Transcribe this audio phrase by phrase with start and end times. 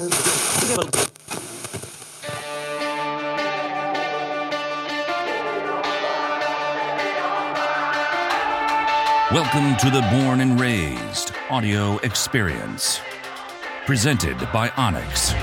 [0.00, 0.16] Welcome
[9.76, 13.00] to the Born and Raised audio experience.
[13.84, 15.34] Presented by onX.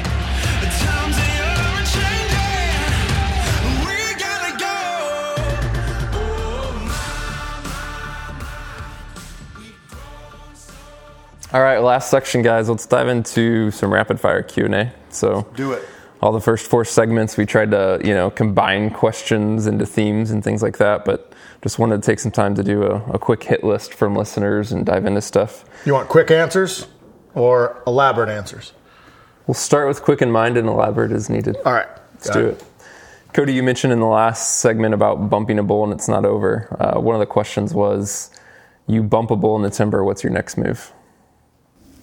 [11.54, 12.70] All right, last section, guys.
[12.70, 14.94] Let's dive into some rapid fire Q and A.
[15.10, 15.88] So Do it.
[16.22, 20.44] all the first four segments, we tried to you know combine questions into themes and
[20.44, 21.06] things like that.
[21.06, 21.32] But
[21.64, 24.74] just wanted to take some time to do a, a quick hit list from listeners
[24.74, 25.64] and dive into stuff.
[25.86, 26.88] You want quick answers
[27.34, 28.74] or elaborate answers?
[29.48, 31.56] We'll start with quick in mind and elaborate as needed.
[31.66, 31.88] All right.
[32.16, 32.64] Let's do it.
[33.34, 36.76] Kody, you mentioned in the last segment about bumping a bull and it's not over.
[36.80, 38.32] Uh, one of the questions was,
[38.88, 40.04] you bump a bull in the timber.
[40.04, 40.92] What's your next move?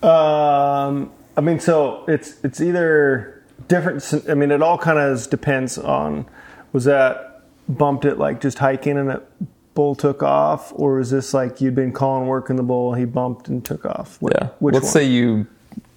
[0.05, 4.05] Um, I mean, so it's it's either different.
[4.29, 6.27] I mean, it all kind of depends on
[6.73, 9.27] was that bumped it like just hiking and it
[9.75, 13.49] bull took off, or was this like you'd been calling working the bull, he bumped
[13.49, 14.21] and took off?
[14.21, 14.49] What- Yeah.
[14.61, 14.93] Which Let's one?
[14.93, 15.47] say you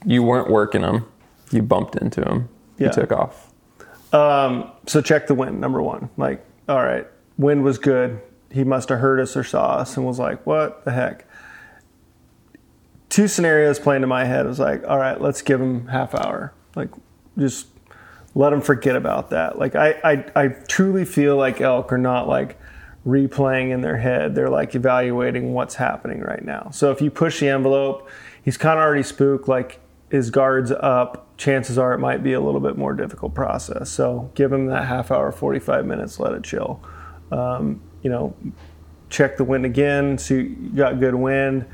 [0.05, 1.05] you weren't working him.
[1.51, 2.49] You bumped into him.
[2.77, 2.87] Yeah.
[2.87, 3.51] You took off.
[4.13, 6.09] Um, so check the wind, number one.
[6.17, 7.05] Like, all right,
[7.37, 8.21] wind was good.
[8.51, 11.26] He must have heard us or saw us and was like, what the heck?
[13.17, 16.53] Two scenarios playing in my head was like, all right, let's give him half hour.
[16.75, 16.89] Like,
[17.35, 17.65] just
[18.35, 19.57] let him forget about that.
[19.57, 22.59] Like, I, I, I truly feel like elk are not like
[23.07, 24.35] replaying in their head.
[24.35, 26.69] They're like evaluating what's happening right now.
[26.71, 28.07] So if you push the envelope,
[28.43, 29.79] he's kind of already spooked, like
[30.11, 31.35] his guard's up.
[31.37, 33.89] Chances are it might be a little bit more difficult process.
[33.89, 36.83] So give him that half hour, 45 minutes, let it chill.
[37.31, 38.35] Um, you know,
[39.09, 41.65] check the wind again, see you got good wind.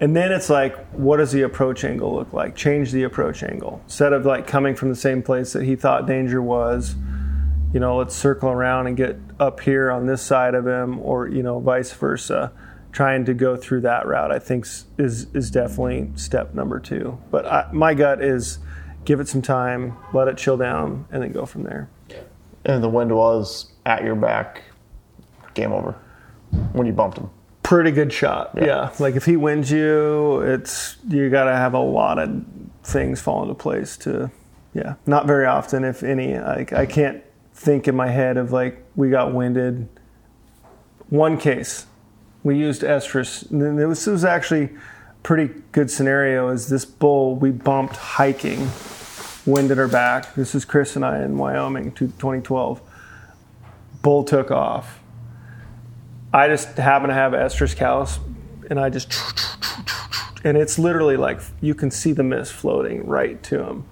[0.00, 2.56] And then it's like, what does the approach angle look like?
[2.56, 3.80] Change the approach angle.
[3.84, 6.96] Instead of like coming from the same place that he thought danger was,
[7.72, 11.28] you know, let's circle around and get up here on this side of him, or
[11.28, 12.52] you know, vice versa.
[12.90, 14.66] Trying to go through that route, I think,
[14.98, 17.18] is is definitely step number two.
[17.30, 18.58] But I, my gut is,
[19.06, 21.88] give it some time, let it chill down, and then go from there.
[22.64, 24.62] and the wind was at your back,
[25.54, 25.96] game over
[26.72, 27.30] when you bumped him.
[27.72, 28.92] Pretty good shot, yeah.
[28.98, 32.44] Like if he wins you, it's you got to have a lot of
[32.82, 34.30] things fall into place to,
[34.74, 34.96] yeah.
[35.06, 36.38] Not very often, if any.
[36.38, 37.24] Like I can't
[37.54, 39.88] think in my head of like we got winded.
[41.08, 41.86] One case,
[42.42, 43.50] we used estrus.
[43.50, 44.68] And This was actually
[45.22, 46.50] pretty good scenario.
[46.50, 48.68] Is this bull we bumped hiking,
[49.46, 50.34] winded her back.
[50.34, 52.82] This is Chris and I in Wyoming, to 2012.
[54.02, 55.01] Bull took off.
[56.32, 58.18] I just happen to have estrus callus,
[58.70, 59.12] and I just
[60.44, 63.84] and it's literally like you can see the mist floating right to him.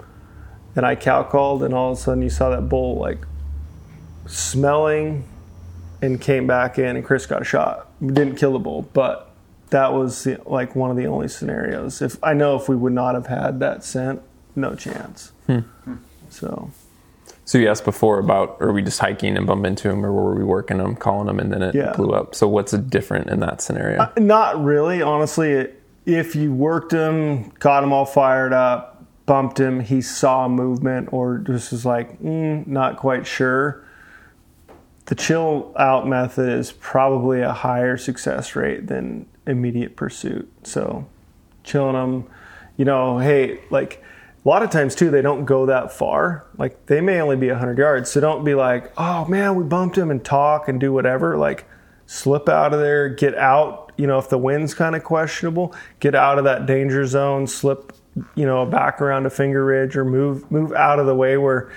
[0.77, 3.19] And I cow called, and all of a sudden you saw that bull like
[4.27, 5.25] smelling,
[6.03, 7.91] and came back in, and Chris got shot.
[8.01, 9.31] We didn't kill the bull, but
[9.71, 12.01] that was like one of the only scenarios.
[12.03, 14.23] If I know if we would not have had that scent,
[14.57, 15.33] no chance.
[15.47, 15.61] Hmm.
[16.31, 16.71] So
[17.51, 20.37] So you asked before about are we just hiking and bump into him, or were
[20.37, 21.93] we working him, calling him, and then it Yeah.
[21.97, 22.33] blew up?
[22.33, 24.09] So what's different in that scenario?
[24.17, 25.67] Not really, honestly.
[26.07, 31.39] If you worked him, got him all fired up, bumped him, he saw movement, or
[31.39, 33.83] just was like, mm, not quite sure.
[35.07, 40.49] The chill out method is probably a higher success rate than immediate pursuit.
[40.63, 41.05] So,
[41.65, 42.27] chilling them,
[42.77, 44.00] you know, hey, like
[44.45, 46.47] a lot of times too, they don't go that far.
[46.57, 48.11] Like they may only be 100 yards.
[48.11, 51.37] So don't be like, oh man, we bumped him and talk and do whatever.
[51.37, 51.67] Like
[52.07, 53.93] slip out of there, get out.
[53.97, 57.93] You know, if the wind's kind of questionable, get out of that danger zone, slip,
[58.35, 61.71] you know, back around a Finger Ridge or move move out of the way where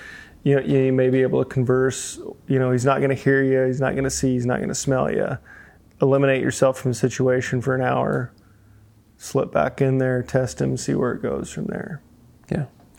[0.44, 2.18] you know you may be able to converse.
[2.47, 4.57] You know, he's not going to hear you, he's not going to see, he's not
[4.57, 5.38] going to smell you.
[6.01, 8.31] Eliminate yourself from the situation for an hour.
[9.18, 12.01] Slip back in there, test him, see where it goes from there.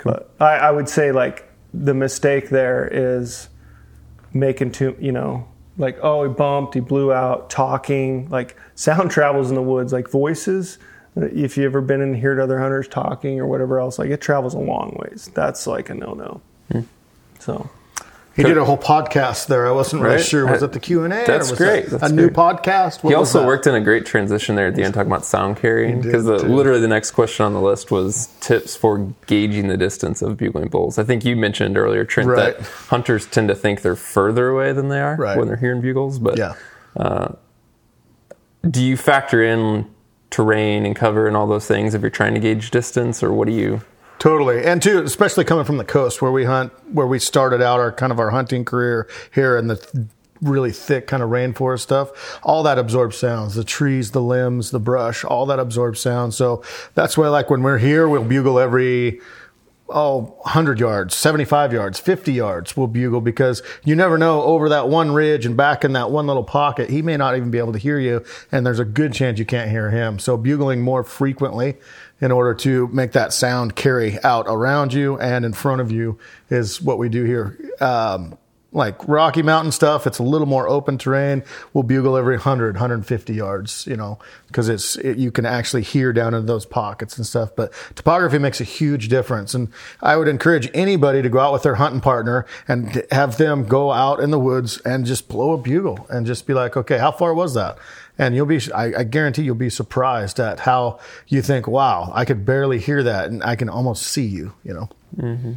[0.05, 0.13] Yeah.
[0.13, 3.49] Uh, but I, I would say like the mistake there is
[4.33, 5.49] making too, you know,
[5.79, 8.29] like oh he bumped, he blew out, talking.
[8.29, 10.79] Like sound travels in the woods, like voices.
[11.17, 14.21] If you've ever been in here to other hunters talking or whatever else, like it
[14.21, 15.31] travels a long ways.
[15.33, 16.41] That's like a no no.
[16.73, 16.81] Hmm.
[17.39, 17.71] So
[18.37, 19.67] He did a whole podcast there.
[19.67, 20.25] I wasn't really Right.
[20.25, 20.45] sure.
[20.47, 21.25] Was Uh, it the Q and A?
[21.25, 21.87] that's great.
[21.89, 22.35] That's a new great.
[22.37, 23.05] podcast.
[23.05, 25.57] What He also worked in a great transition there at the end, talking about sound
[25.57, 26.01] carrying.
[26.01, 26.49] Because too.
[26.49, 30.67] literally the next question on the list was tips for gauging the distance of bugling
[30.69, 30.99] bulls.
[30.99, 32.59] I think you mentioned earlier, Trent, Right.
[32.59, 35.39] that hunters tend to think they're further away than they are Right.
[35.39, 36.19] when they're hearing bugles.
[36.19, 36.55] But Yeah.
[38.69, 39.87] do you factor in
[40.31, 43.47] terrain and cover and all those things if you're trying to gauge distance, or what
[43.47, 43.83] do you?
[44.25, 47.79] Totally, and too, especially coming from the coast where we hunt, where we started out
[47.79, 50.07] our kind of our hunting career here in the
[50.41, 52.41] really thick kind of rainforest stuff.
[52.43, 56.33] All that absorbs sounds, the trees, the limbs, the brush, all that absorbs sound.
[56.33, 59.21] So that's why, like when we're here, we'll bugle every
[59.89, 64.89] oh 100 yards 75 yards 50 yards we'll bugle because you never know over that
[64.89, 67.73] one ridge and back in that one little pocket he may not even be able
[67.73, 70.19] to hear you and there's a good chance you can't hear him.
[70.19, 71.77] So bugling more frequently
[72.21, 76.19] in order to make that sound carry out around you and in front of you
[76.51, 77.59] is what we do here.
[77.81, 78.39] Um,
[78.75, 81.45] like Rocky Mountain stuff, it's a little more open terrain.
[81.73, 84.19] We'll bugle every 100, 150 yards, you know,
[84.49, 87.51] because it's it, you can actually hear down in those pockets and stuff.
[87.57, 89.69] But topography makes a huge difference, and
[90.03, 93.93] I would encourage anybody to go out with their hunting partner and have them go
[93.93, 97.13] out in the woods and just blow a bugle and just be like, okay, how
[97.13, 97.79] far was that?
[98.19, 102.25] And you'll be, I, I guarantee you'll be surprised at how you think, wow, I
[102.25, 104.89] could barely hear that, and I can almost see you, you know.
[105.17, 105.53] Mm-hmm.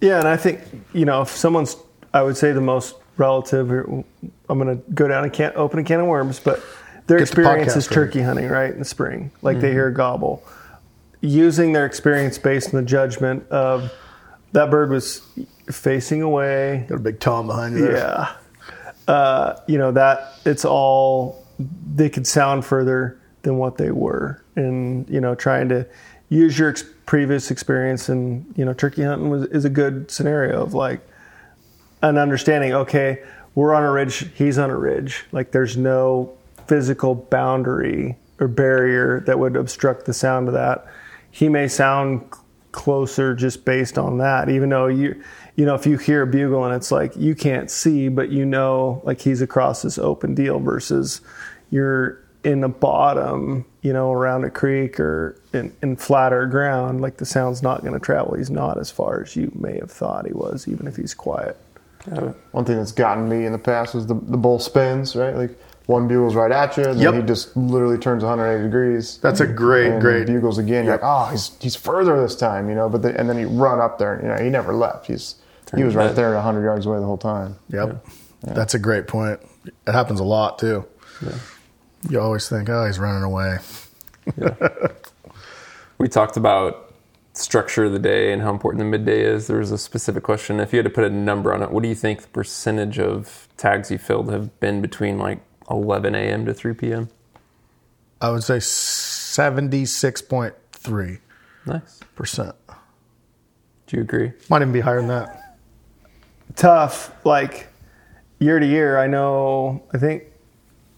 [0.00, 0.60] Yeah, and I think
[0.92, 1.76] you know if someone's,
[2.14, 3.70] I would say the most relative.
[3.70, 4.04] I'm
[4.48, 6.62] going to go down and can't open a can of worms, but
[7.06, 9.30] their Get experience podcast is turkey hunting, right in the spring.
[9.42, 10.42] Like they hear a gobble,
[11.20, 13.92] using their experience based on the judgment of
[14.52, 15.22] that bird was
[15.70, 16.84] facing away.
[16.88, 17.92] Got a big tom behind you.
[17.92, 18.34] Yeah.
[19.08, 21.44] Uh, you know, that it's all,
[21.94, 24.42] they could sound further than what they were.
[24.54, 25.86] And, you know, trying to
[26.28, 30.62] use your ex- previous experience and, you know, turkey hunting was, is a good scenario
[30.62, 31.00] of like
[32.02, 33.22] an understanding, okay,
[33.54, 35.24] we're on a ridge, he's on a ridge.
[35.32, 36.32] Like there's no
[36.66, 40.86] physical boundary or barrier that would obstruct the sound of that.
[41.30, 42.24] He may sound
[42.72, 45.22] closer just based on that, even though you,
[45.56, 48.44] you know, if you hear a bugle and it's like you can't see, but you
[48.44, 51.20] know, like he's across this open deal versus
[51.70, 57.18] you're in the bottom, you know, around a creek or in, in flatter ground, like
[57.18, 58.34] the sound's not going to travel.
[58.34, 61.56] He's not as far as you may have thought he was, even if he's quiet.
[62.52, 65.34] One thing that's gotten me in the past was the, the bull spins, right?
[65.36, 67.12] Like one bugles right at you, and Yep.
[67.12, 69.18] then he just literally turns 180 degrees.
[69.18, 70.26] That's a great, and great.
[70.26, 70.84] bugles again.
[70.84, 71.02] You're Yep.
[71.02, 72.88] like, oh, he's he's further this time, you know.
[72.88, 75.06] But the, and then he run up there, and you know he never left.
[75.06, 75.36] He's
[75.76, 76.16] he was right back.
[76.16, 77.56] there, 100 yards away the whole time.
[77.70, 78.04] Yep.
[78.42, 79.40] That's a great point.
[79.64, 80.84] It happens a lot too.
[82.10, 83.58] You always think, oh, he's running away.
[85.98, 86.91] We talked about
[87.34, 89.46] structure of the day and how important the midday is.
[89.46, 90.60] There was a specific question.
[90.60, 92.98] If you had to put a number on it, what do you think the percentage
[92.98, 95.40] of tags you filled have been between like
[95.70, 96.44] 11 a.m.
[96.46, 97.08] to 3 p.m.?
[98.20, 101.18] I would say 76.3%.
[101.66, 102.00] Nice.
[103.86, 104.32] Do you agree?
[104.50, 105.58] Might even be higher than that.
[106.56, 107.68] tough like
[108.38, 110.24] year to year i know i think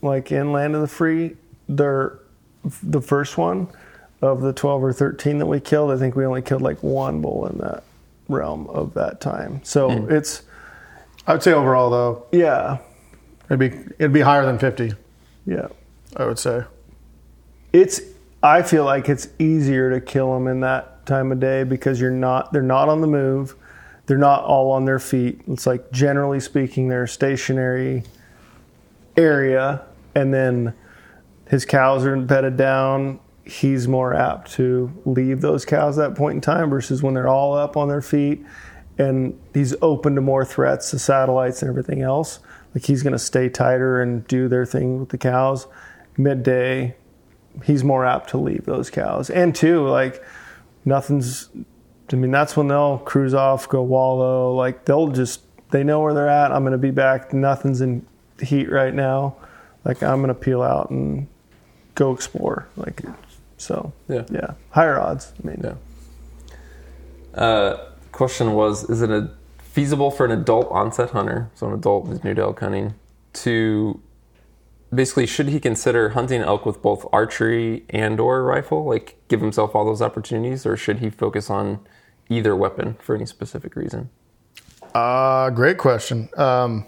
[0.02, 1.36] like in land of the free
[1.68, 2.18] they're
[2.82, 3.68] the first one
[4.24, 7.20] of the 12 or 13 that we killed i think we only killed like one
[7.20, 7.84] bull in that
[8.28, 9.60] realm of that time.
[9.64, 10.12] So hmm.
[10.12, 10.42] it's
[11.26, 12.78] I would say overall though, yeah.
[13.46, 13.68] it'd be
[13.98, 14.92] it'd be higher than 50.
[15.46, 15.68] yeah.
[16.16, 16.62] I would say.
[17.72, 18.00] it's
[18.40, 22.10] i feel like it's easier to kill them in that time of day because you're
[22.10, 23.56] not they're not on the move.
[24.06, 25.40] They're not all on their feet.
[25.48, 28.04] It's like generally speaking they're stationary
[29.16, 29.82] area
[30.14, 30.74] and then
[31.48, 36.36] his cows are bedded down he's more apt to leave those cows at that point
[36.36, 38.44] in time versus when they're all up on their feet
[38.96, 42.38] and he's open to more threats to satellites and everything else
[42.74, 45.66] like he's going to stay tighter and do their thing with the cows
[46.16, 46.94] midday
[47.62, 49.30] he's more apt to leave those cows.
[49.30, 50.24] And two, like
[50.84, 51.48] nothing's.
[52.12, 54.54] I mean, that's when they'll cruise off, go wallow.
[54.54, 56.52] Like they'll just they know where they're at.
[56.52, 57.32] I'm going to be back.
[57.32, 58.06] Nothing's in
[58.40, 59.36] heat right now.
[59.84, 61.28] Like I'm going to peel out and
[61.94, 62.68] go explore.
[62.76, 63.02] Like
[63.56, 63.92] so.
[64.08, 64.24] Yeah.
[64.30, 64.54] Yeah.
[64.70, 65.32] Higher odds.
[65.42, 65.60] I mean.
[65.62, 67.40] Yeah.
[67.40, 72.06] Uh, question was: Is it a feasible for an adult onset hunter, so an adult
[72.06, 72.94] who's new to elk hunting,
[73.32, 74.00] to
[74.94, 79.74] basically should he consider hunting elk with both archery and or rifle, like give himself
[79.74, 81.80] all those opportunities, or should he focus on
[82.28, 84.10] either weapon for any specific reason?
[84.94, 86.28] Uh, great question.
[86.36, 86.86] Um,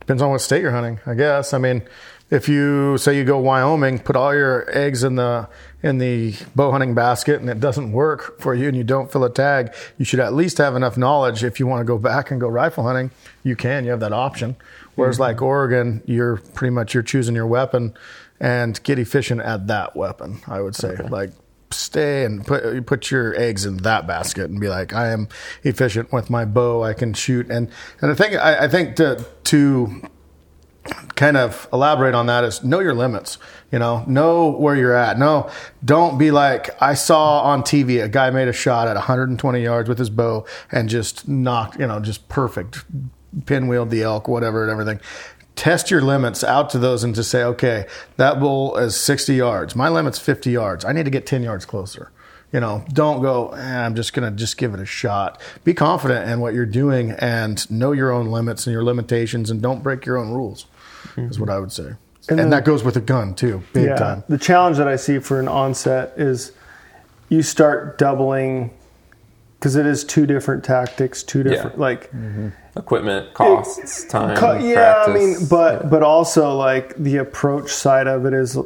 [0.00, 1.52] depends on what state you're hunting, I guess.
[1.52, 1.82] I mean,
[2.30, 5.48] if you say you go Wyoming, put all your eggs in the
[5.82, 9.24] in the bow hunting basket, and it doesn't work for you, and you don't fill
[9.24, 11.44] a tag, you should at least have enough knowledge.
[11.44, 13.10] If you want to go back and go rifle hunting,
[13.42, 13.84] you can.
[13.84, 14.56] You have that option.
[14.94, 15.22] Whereas mm-hmm.
[15.22, 17.94] like Oregon, you're pretty much you're choosing your weapon,
[18.40, 20.40] and get efficient at that weapon.
[20.46, 21.30] I would say like
[21.70, 25.28] stay and put put your eggs in that basket and be like, I am
[25.62, 26.82] efficient with my bow.
[26.82, 30.02] I can shoot and and the thing I, I think to to
[31.16, 33.38] kind of elaborate on that is know your limits.
[33.70, 35.18] You know, know where you're at.
[35.18, 35.50] No,
[35.84, 39.88] don't be like I saw on TV a guy made a shot at 120 yards
[39.88, 42.84] with his bow and just knocked, you know, just perfect,
[43.40, 45.00] pinwheeled the elk, whatever, and everything.
[45.56, 47.86] Test your limits out to those and just say, okay,
[48.16, 49.76] that bull is 60 yards.
[49.76, 50.84] My limit's 50 yards.
[50.84, 52.10] I need to get 10 yards closer.
[52.54, 55.40] You know, don't go, eh, I'm just going to just give it a shot.
[55.64, 59.60] Be confident in what you're doing and know your own limits and your limitations and
[59.60, 60.66] don't break your own rules,
[61.16, 61.94] is what I would say.
[62.28, 63.96] And, then- that goes with a gun too, big yeah.
[63.96, 64.22] time.
[64.28, 66.52] The challenge that I see for an onset is
[67.28, 68.70] you start doubling
[69.58, 72.08] because it is two different tactics, two different like
[72.76, 75.48] Equipment, costs, time, Co- yeah, I mean, practice.
[75.48, 78.56] but but also like the approach side of it is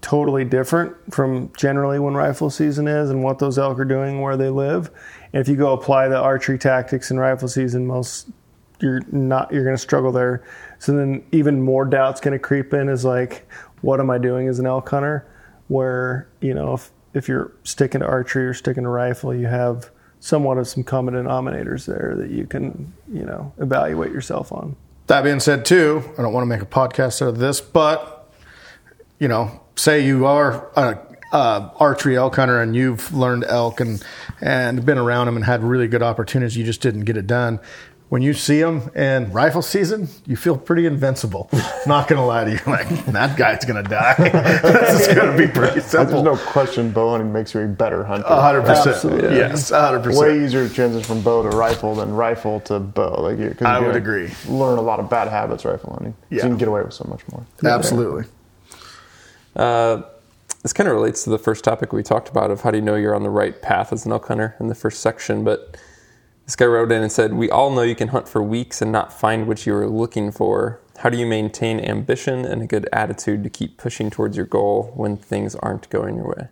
[0.00, 4.36] totally different from generally when rifle season is and what those elk are doing where
[4.36, 4.90] they live.
[5.32, 8.28] And if you go apply the archery tactics in rifle season, most
[8.80, 10.44] you're not you're going to struggle there.
[10.78, 13.48] So then even more doubts going to creep in is like,
[13.80, 15.26] what am I doing as an elk hunter?
[15.68, 19.90] Where you know if if you're sticking to archery or sticking to rifle, you have
[20.20, 24.76] somewhat of some common denominators there that you can you know evaluate yourself on.
[25.08, 28.32] That being said, too, I don't want to make a podcast out of this, but
[29.18, 30.98] you know, say you are a,
[31.32, 34.02] a archery elk hunter and you've learned elk and
[34.40, 37.60] and been around them and had really good opportunities, you just didn't get it done.
[38.08, 41.48] When you see them in rifle season, you feel pretty invincible.
[41.86, 44.14] Not gonna lie to you, like that guy's gonna die.
[44.18, 46.22] this is gonna be pretty simple.
[46.22, 48.26] There's no question bow hunting makes you a better hunter.
[48.28, 49.22] A hundred percent.
[49.32, 53.22] Yes, a hundred Way easier to transition from bow to rifle than rifle to bow.
[53.22, 54.30] Like you, 'cause I you would can agree.
[54.46, 56.12] Learn a lot of bad habits rifle hunting.
[56.12, 56.42] So Yeah.
[56.42, 57.46] you can get away with so much more.
[57.64, 58.24] Absolutely.
[59.54, 60.02] Uh,
[60.62, 62.82] this kind of relates to the first topic we talked about of how do you
[62.82, 65.42] know you're on the right path as an elk hunter in the first section.
[65.44, 65.76] But
[66.44, 68.92] this guy wrote in and said, "We all know you can hunt for weeks and
[68.92, 70.80] not find what you are looking for.
[70.98, 74.92] How do you maintain ambition and a good attitude to keep pushing towards your goal
[74.94, 76.48] when things aren't going your way?"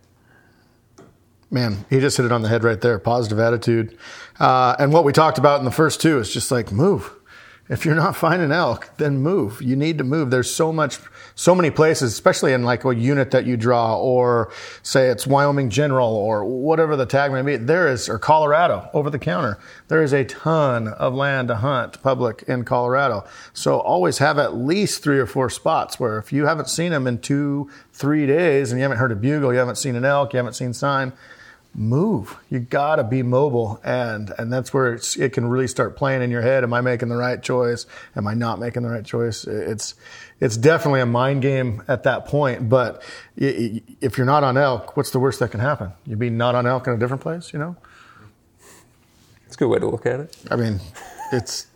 [1.53, 2.99] Man, he just hit it on the head right there.
[3.01, 3.97] Positive attitude.
[4.39, 7.13] Uh, and what we talked about in the first two is just like move.
[7.69, 9.61] If you're not finding elk, then move.
[9.61, 10.31] You need to move.
[10.31, 10.99] There's so much,
[11.41, 15.71] so many places, especially in like a unit that you draw, or say it's Wyoming
[15.71, 17.57] General or whatever the tag may be.
[17.57, 19.59] There is, or Colorado over the counter.
[19.89, 23.25] There is a ton of land to hunt public in Colorado.
[23.55, 27.07] So always have at least three or four spots where if you haven't seen them
[27.07, 30.35] in two, three days and you haven't heard a bugle, you haven't seen an elk,
[30.35, 31.11] you haven't seen sign,
[31.75, 32.37] move.
[32.51, 36.43] You gotta be mobile, and and that's where it can really start playing in your
[36.43, 36.65] head.
[36.65, 37.87] Am I making the right choice?
[38.17, 39.47] Am I not making the right choice?
[39.47, 39.95] It's
[40.41, 42.69] it's definitely a mind game at that point.
[42.69, 43.03] But
[43.39, 45.93] y- y- if you're not on elk, what's the worst that can happen?
[46.07, 47.77] You'd be not on elk in a different place, you know?
[49.47, 50.37] It's a good way to look at it.
[50.51, 50.81] I mean,
[51.33, 51.67] it's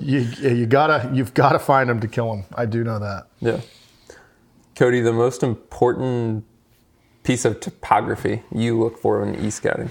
[0.00, 2.44] you you gotta you've gotta find them to kill them.
[2.54, 3.26] I do know that.
[3.40, 3.60] Yeah.
[4.74, 6.44] Kody, the most important
[7.22, 9.90] piece of topography you look for when e-scouting?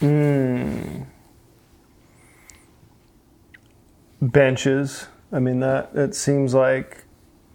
[0.00, 1.04] Hmm.
[4.20, 5.06] benches.
[5.34, 7.04] I mean that it seems like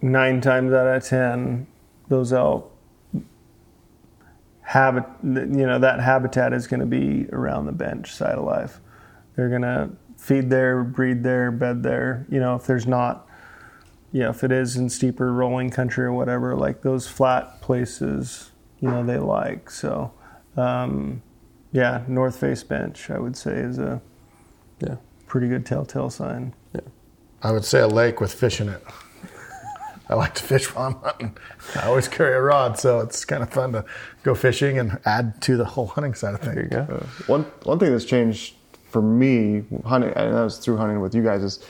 [0.02, 1.66] nine times out of ten
[2.08, 2.70] those elk
[4.62, 8.80] habit you know that habitat is going to be around the bench side of life.
[9.34, 12.26] They're going to feed there, breed there, bed there.
[12.30, 13.26] You know if there's not
[14.12, 18.50] you know if it is in steeper rolling country or whatever like those flat places
[18.80, 20.12] you know they like so
[20.56, 21.22] um,
[21.72, 24.02] yeah north face bench I would say is a
[24.80, 24.96] Yeah.
[25.26, 26.52] pretty good telltale sign.
[27.42, 28.82] I would say a lake with fish in it.
[30.08, 31.36] I like to fish while I'm hunting.
[31.76, 33.84] I always carry a rod, so it's kind of fun to
[34.24, 36.54] go fishing and add to the whole hunting side of things.
[36.54, 37.06] There you go.
[37.28, 38.56] One one thing that's changed
[38.88, 41.64] for me hunting, and that was through hunting with you guys, is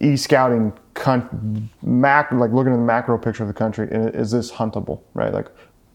[0.00, 3.88] e-scouting con- mac like looking at the macro picture of the country.
[3.92, 5.00] And is this huntable?
[5.14, 5.46] Right, like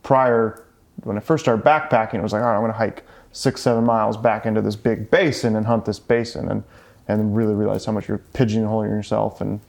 [0.04, 0.63] prior
[1.04, 3.62] when I first started backpacking, it was like, all right, I'm going to hike six
[3.62, 6.63] seven miles back into this big basin and hunt this basin, and
[7.08, 9.60] and really realize how much you're pigeonholing yourself and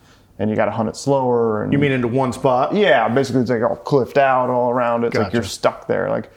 [0.41, 1.65] and you got to hunt it slower.
[1.65, 2.73] And You mean into one spot?
[2.73, 5.03] yeah, basically it's like all cliffed out all around.
[5.03, 5.09] It.
[5.09, 6.09] It's like you're stuck there.
[6.11, 6.31] Like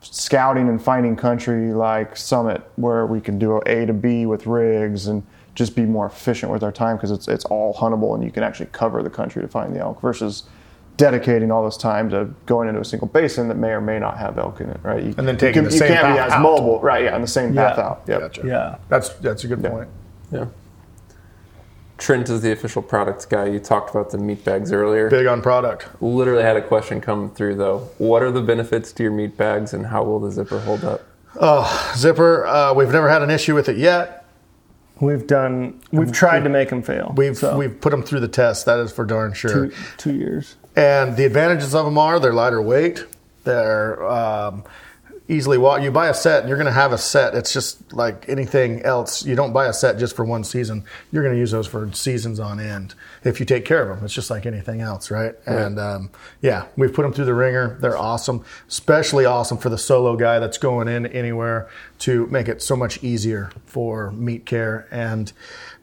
[0.00, 5.06] scouting and finding country like Summit, where we can do A to B with rigs
[5.06, 5.22] and
[5.54, 8.42] just be more efficient with our time because it's it's all huntable and you can
[8.42, 10.42] actually cover the country to find the elk versus
[10.96, 14.16] dedicating all this time to going into a single basin that may or may not
[14.18, 15.02] have elk in it, right?
[15.02, 16.42] You, And then you taking can- the same you can't be as out.
[16.42, 17.04] mobile, right?
[17.04, 17.84] Yeah, and the same path Yeah.
[17.84, 18.02] out.
[18.08, 18.20] Yep.
[18.20, 18.42] Gotcha.
[18.46, 18.76] Yeah.
[18.88, 19.88] That's that's a good point.
[20.34, 20.46] Yeah.
[21.96, 23.46] Trent is the official products guy.
[23.46, 25.08] You talked about the meat bags earlier.
[25.08, 25.88] Big on product.
[26.02, 27.88] Literally had a question come through though.
[27.98, 31.02] What are the benefits to your meat bags and how will the zipper hold up?
[31.40, 32.46] Oh, zipper.
[32.46, 34.24] Uh, we've never had an issue with it yet.
[35.00, 35.80] We've done.
[35.92, 37.12] We've tried to make them fail.
[37.16, 38.66] We've so, we've put them through the test.
[38.66, 39.68] That is for darn sure.
[39.68, 40.56] two, two years.
[40.76, 43.04] And the advantages of them are they're lighter weight.
[43.42, 44.64] They're um,
[45.28, 45.82] easily walk.
[45.82, 47.34] You buy a set, and you're going to have a set.
[47.34, 49.24] It's just like anything else.
[49.24, 50.84] You don't buy a set just for one season.
[51.10, 54.04] You're going to use those for seasons on end if you take care of them.
[54.04, 55.34] It's just like anything else, right?
[55.46, 56.10] And um,
[56.42, 57.78] yeah, we've put them through the ringer.
[57.80, 61.68] They're awesome, especially awesome for the solo guy that's going in anywhere
[62.00, 65.32] to make it so much easier for meat care and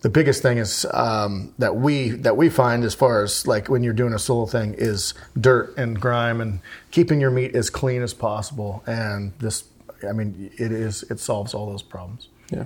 [0.01, 3.83] the biggest thing is um, that we that we find as far as like when
[3.83, 8.01] you're doing a solo thing is dirt and grime and keeping your meat as clean
[8.01, 8.83] as possible.
[8.87, 9.65] And this,
[10.07, 12.29] I mean, it is it solves all those problems.
[12.49, 12.65] Yeah.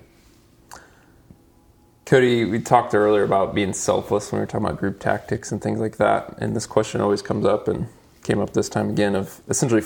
[2.05, 5.61] Kody, we talked earlier about being selfless when we were talking about group tactics and
[5.61, 6.37] things like that.
[6.37, 7.87] And this question always comes up and
[8.23, 9.83] came up this time again of essentially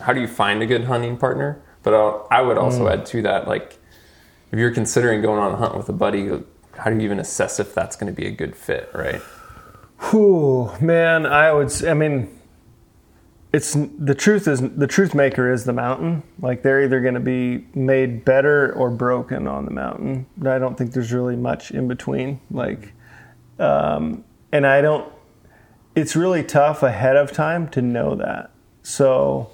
[0.00, 1.62] how do you find a good hunting partner?
[1.82, 3.78] But I'll, I would also add to that, like,
[4.50, 6.28] if you're considering going on a hunt with a buddy,
[6.78, 9.20] how do you even assess if that's going to be a good fit, right?
[10.10, 11.72] Whew, man, I would.
[11.84, 12.36] I mean,
[13.52, 16.22] it's the truth is the truth maker is the mountain.
[16.40, 20.26] Like they're either going to be made better or broken on the mountain.
[20.44, 22.40] I don't think there's really much in between.
[22.50, 22.92] Like,
[23.58, 25.10] um, and I don't.
[25.94, 28.50] It's really tough ahead of time to know that.
[28.82, 29.50] So,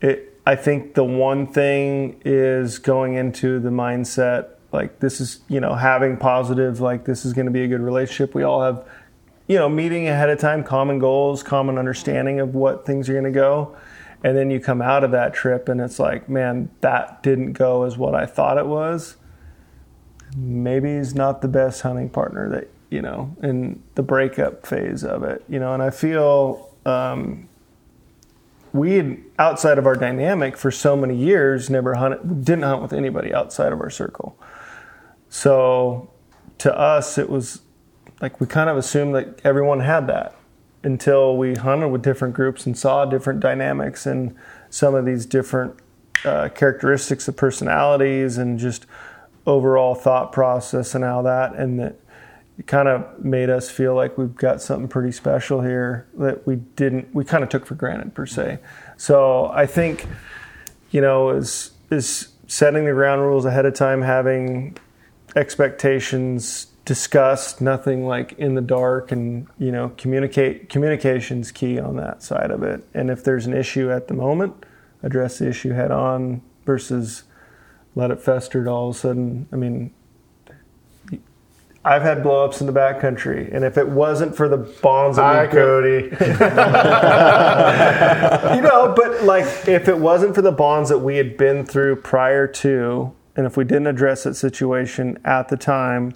[0.00, 0.40] it.
[0.44, 5.74] I think the one thing is going into the mindset like this is you know
[5.74, 8.34] having positive like this is going to be a good relationship.
[8.34, 8.84] We all have
[9.46, 13.24] you know, meeting ahead of time, common goals, common understanding of what things are going
[13.24, 13.76] to go.
[14.24, 17.82] And then you come out of that trip and it's like, man, that didn't go
[17.82, 19.16] as what I thought it was.
[20.36, 25.24] Maybe he's not the best hunting partner that, you know, in the breakup phase of
[25.24, 27.48] it, you know, and I feel um,
[28.72, 32.92] we had, outside of our dynamic for so many years, never hunted, didn't hunt with
[32.92, 34.38] anybody outside of our circle.
[35.32, 36.10] So
[36.58, 37.62] to us, it was
[38.20, 40.36] like we kind of assumed that everyone had that
[40.84, 44.36] until we hunted with different groups and saw different dynamics and
[44.68, 45.74] some of these different
[46.26, 48.84] uh, characteristics of personalities and just
[49.46, 51.96] overall thought process and all that and that
[52.58, 56.56] it kind of made us feel like we've got something pretty special here that we
[56.56, 58.58] didn't we kind of took for granted per se.
[58.98, 60.06] So i think
[60.90, 64.76] you know is is setting the ground rules ahead of time having
[65.36, 72.22] expectations discussed nothing like in the dark and you know communicate communications key on that
[72.22, 74.52] side of it and if there's an issue at the moment
[75.02, 77.22] address the issue head on versus
[77.94, 79.92] let it fester all of a sudden i mean
[81.84, 85.50] I've had blowups in the backcountry, and if it wasn't for the bonds we built-
[85.50, 86.12] Kody.
[88.54, 91.96] you know, but like if it wasn't for the bonds that we had been through
[91.96, 96.12] prior to, and if we didn't address that situation at the time,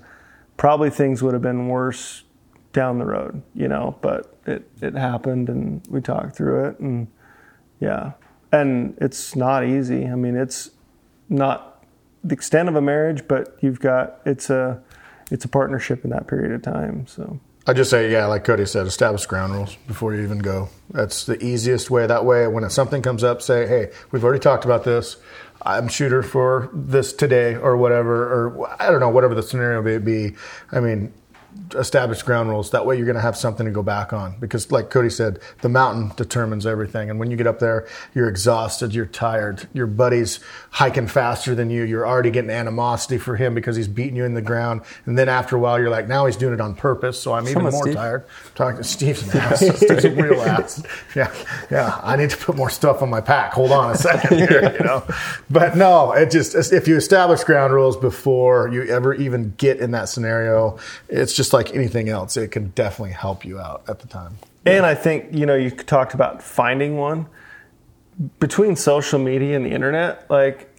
[0.57, 2.25] probably things would have been worse
[2.73, 3.97] down the road, you know.
[4.01, 7.09] But it it happened, and we talked through it, and
[7.81, 8.13] yeah,
[8.53, 10.07] and it's not easy.
[10.07, 10.71] I mean, it's
[11.29, 11.85] not
[12.23, 14.83] the extent of a marriage, but you've got it's a
[15.31, 17.07] it's a partnership in that period of time.
[17.07, 20.69] So I just say, yeah, like Kody said, establish ground rules before you even go.
[20.91, 22.07] That's the easiest way.
[22.07, 25.17] That way, when something comes up, say, hey, we've already talked about this.
[25.63, 29.99] I'm shooter for this today or whatever, or I don't know, whatever the scenario may
[29.99, 30.37] be.
[30.73, 31.13] I mean,
[31.75, 32.71] establish ground rules.
[32.71, 34.39] That way, you're going to have something to go back on.
[34.39, 37.11] Because, like Kody said, the mountain determines everything.
[37.11, 39.69] And when you get up there, you're exhausted, you're tired.
[39.73, 40.41] Your buddy's
[40.71, 41.83] hiking faster than you.
[41.83, 44.83] You're already getting animosity for him because he's beating you in the ground.
[45.07, 47.21] And then after a while, you're like, now he's doing it on purpose.
[47.21, 47.95] So I'm even Someone, more Steve.
[47.95, 48.25] tired.
[48.55, 49.59] Talking to Steve's an ass.
[49.77, 50.83] Steve's a real ass.
[51.15, 51.35] Yeah,
[51.71, 52.01] yeah.
[52.03, 53.53] I need to put more stuff on my pack.
[53.53, 55.05] Hold on a second here, you know.
[55.51, 59.93] But no, it just if you establish ground rules before you ever even get in
[59.93, 62.37] that scenario, it's just like anything else.
[62.37, 64.39] It can definitely help you out at the time.
[64.65, 67.27] And I think, you know, you talked about finding one.
[68.41, 70.75] Between social media and the internet, like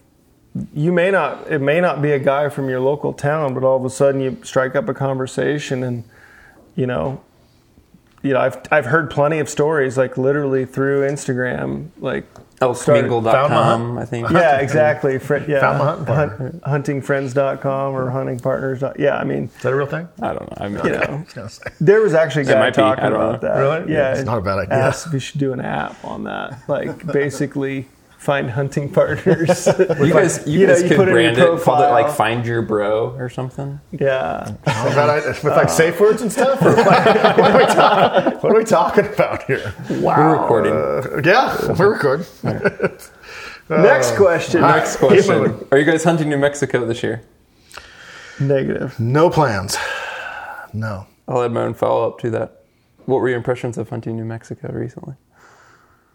[0.74, 3.76] you may not it may not be a guy from your local town, but all
[3.76, 6.04] of a sudden you strike up a conversation and
[6.74, 7.20] you know
[8.22, 12.24] you know, I've I've heard plenty of stories like literally through Instagram, like
[12.56, 14.30] started- Found my Elkmingle.com, I think.
[14.30, 15.18] yeah, exactly.
[15.18, 16.60] Fri yeah, Found my hunting partner.
[16.64, 18.94] hunt, huntingfriends.com or huntingpartners.
[18.98, 20.08] Yeah, I mean, Is that a real thing?
[20.20, 20.56] I don't know.
[20.64, 21.24] I mean, you know,
[21.80, 23.48] there was actually a guy talking about know.
[23.48, 23.58] that.
[23.58, 23.92] Really?
[23.92, 24.74] Yeah, It's not a bad idea.
[24.74, 27.86] Asked if we should do an app on that, like basically
[28.18, 29.66] find hunting partners.
[29.78, 31.82] you guys, you, You know, guys you could put it in your brand it, call
[31.82, 33.80] it like "Find Your Bro" or something.
[33.92, 35.38] yeah, Not a.
[35.42, 36.60] With like safe words and stuff.
[36.60, 39.74] Or what, what, are we talking, what are we talking about here?
[39.90, 40.72] Wow, We're recording.
[40.72, 42.26] Uh, yeah, we're recording.
[43.70, 44.62] Next question.
[44.62, 45.66] Next question.
[45.70, 47.22] Are you guys hunting New Mexico this year?
[48.40, 48.98] Negative.
[48.98, 49.76] No plans.
[50.72, 51.06] No.
[51.26, 52.62] I'll add my own follow up to that.
[53.04, 55.14] What were your impressions of hunting New Mexico recently?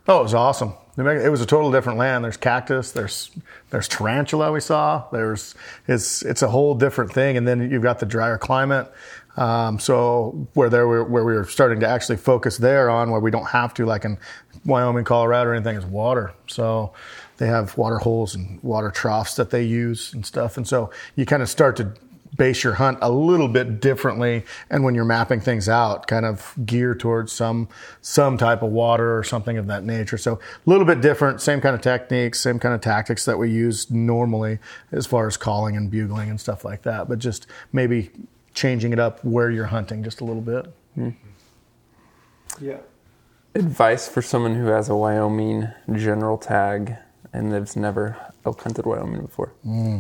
[0.08, 0.74] Oh, it was awesome.
[0.96, 2.24] It was a total different land.
[2.24, 2.92] There's cactus.
[2.92, 3.32] There's
[3.72, 5.06] there's tarantula we saw.
[5.12, 5.56] There's
[5.88, 7.36] it's it's a whole different thing.
[7.38, 8.92] And then you've got the drier climate.
[9.36, 13.20] Um, so where there were, where we were starting to actually focus there on where
[13.20, 14.20] we don't have to like in
[14.66, 16.34] Wyoming, Colorado, or anything is water.
[16.46, 16.94] So
[17.38, 20.58] they have water holes and water troughs that they use and stuff.
[20.58, 21.94] And so you kind of start to
[22.36, 26.54] base your hunt a little bit differently and when you're mapping things out kind of
[26.66, 27.68] gear towards some
[28.02, 31.62] some type of water or something of that nature so a little bit different same
[31.62, 34.60] kind of techniques same kind of tactics that we use normally
[34.92, 38.10] as far as calling and bugling and stuff like that but just maybe
[38.54, 40.66] changing it up where you're hunting just a little bit
[40.96, 41.10] hmm.
[42.60, 42.78] Yeah.
[43.56, 46.96] Advice for someone who has a Wyoming general tag
[47.32, 49.54] and has never elk hunted Wyoming before.
[49.64, 50.00] Hmm.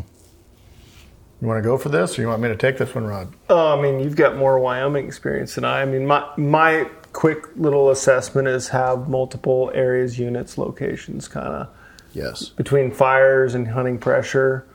[1.43, 3.33] You want to go for this or you want me to take this one rod
[3.49, 5.81] Uh, I mean, you've got more Wyoming experience than I.
[5.81, 11.67] I mean, my my quick little assessment is have multiple areas, units, locations, kind of
[12.13, 14.65] yes between fires and hunting pressure.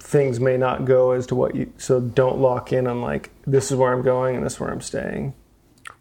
[0.00, 1.72] Things may not go as to what you.
[1.78, 4.70] So don't lock in on like this is where I'm going and this is where
[4.70, 5.32] I'm staying.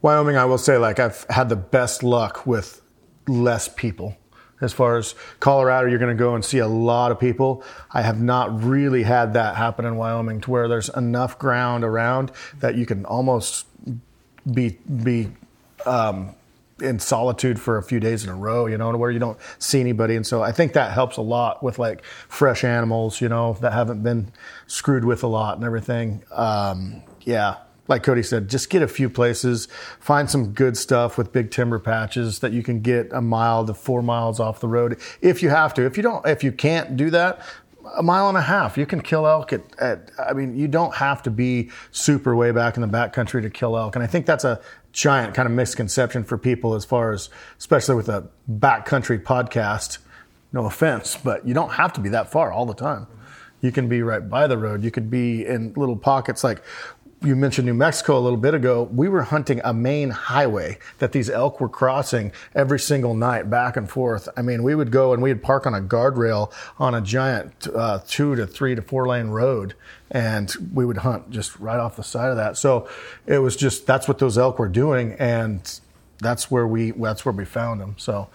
[0.01, 2.82] Wyoming, I will say, like I've had the best luck with
[3.27, 4.17] less people.
[4.63, 7.63] As far as Colorado, you're going to go and see a lot of people.
[7.91, 12.32] I have not really had that happen in Wyoming to where there's enough ground around
[12.60, 13.67] that you can almost
[14.52, 15.32] be be
[15.86, 16.36] um,
[16.82, 19.38] in solitude for a few days in a row, you know, to where you don't
[19.60, 20.15] see anybody.
[20.15, 23.73] And so I think that helps a lot with like fresh animals, you know, that
[23.73, 24.32] haven't been
[24.67, 26.23] screwed with a lot and everything.
[26.32, 27.58] Um, yeah.
[27.87, 29.67] Like Kody said, just get a few places,
[29.99, 33.73] find some good stuff with big timber patches that you can get a mile to
[33.73, 35.85] four miles off the road if you have to.
[35.85, 37.41] If you don't, if you can't do that,
[37.95, 38.77] a mile and a half.
[38.77, 42.51] You can kill elk at, at, I mean, you don't have to be super way
[42.51, 43.95] back in the backcountry to kill elk.
[43.95, 44.61] And I think that's a
[44.93, 49.97] giant kind of misconception for people as far as, especially with a backcountry podcast.
[50.51, 53.07] No offense, but you don't have to be that far all the time.
[53.61, 54.83] You can be right by the road.
[54.83, 56.61] You could be in little pockets like
[57.23, 58.83] you mentioned New Mexico a little bit ago.
[58.83, 63.77] We were hunting a main highway that these elk were crossing every single night back
[63.77, 64.27] and forth.
[64.36, 67.99] I mean, we would go and we'd park on a guardrail on a giant uh,
[68.05, 69.73] two to three to four lane road
[70.12, 72.57] and we would hunt just right off the side of that.
[72.57, 72.89] So
[73.25, 75.13] it was just, that's what those elk were doing.
[75.13, 75.79] And
[76.19, 77.95] that's where we, that's where we found them.
[77.97, 78.27] So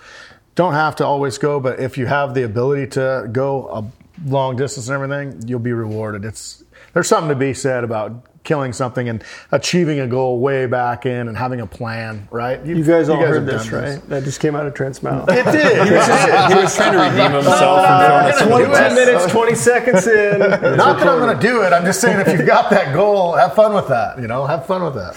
[0.54, 4.56] don't have to always go, but if you have the ability to go a long
[4.56, 6.24] distance and everything, you'll be rewarded.
[6.24, 11.04] It's, there's something to be said about killing something and achieving a goal way back
[11.04, 12.64] in and having a plan, right?
[12.64, 14.08] You guys all heard have this, done right?
[14.08, 15.28] That just came out of Trent's mouth.
[15.30, 15.86] It did.
[16.48, 20.38] He was trying to redeem himself from throwing us 22 minutes, 20 seconds in.
[20.40, 21.74] Not that I'm going to do it.
[21.74, 24.18] I'm just saying if you've got that goal, have fun with that.
[24.18, 25.16] You know, have fun with that.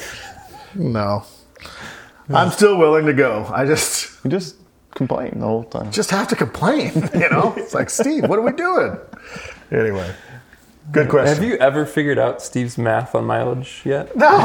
[0.75, 1.23] No,
[2.29, 3.45] I'm still willing to go.
[3.49, 4.57] I just You just
[4.93, 5.89] complain the whole time.
[5.91, 6.91] just have to complain.
[7.13, 8.97] You know, it's like Steve, what are we doing?
[9.71, 10.13] Anyway,
[10.91, 11.33] good question.
[11.35, 14.15] Have you ever figured out Steve's math on mileage yet?
[14.15, 14.37] No, no,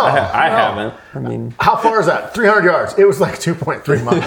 [0.00, 0.54] I no.
[0.56, 0.94] haven't.
[1.14, 2.34] I mean, How far is that?
[2.34, 2.98] 300 yards.
[2.98, 4.24] It was like 2.3 miles.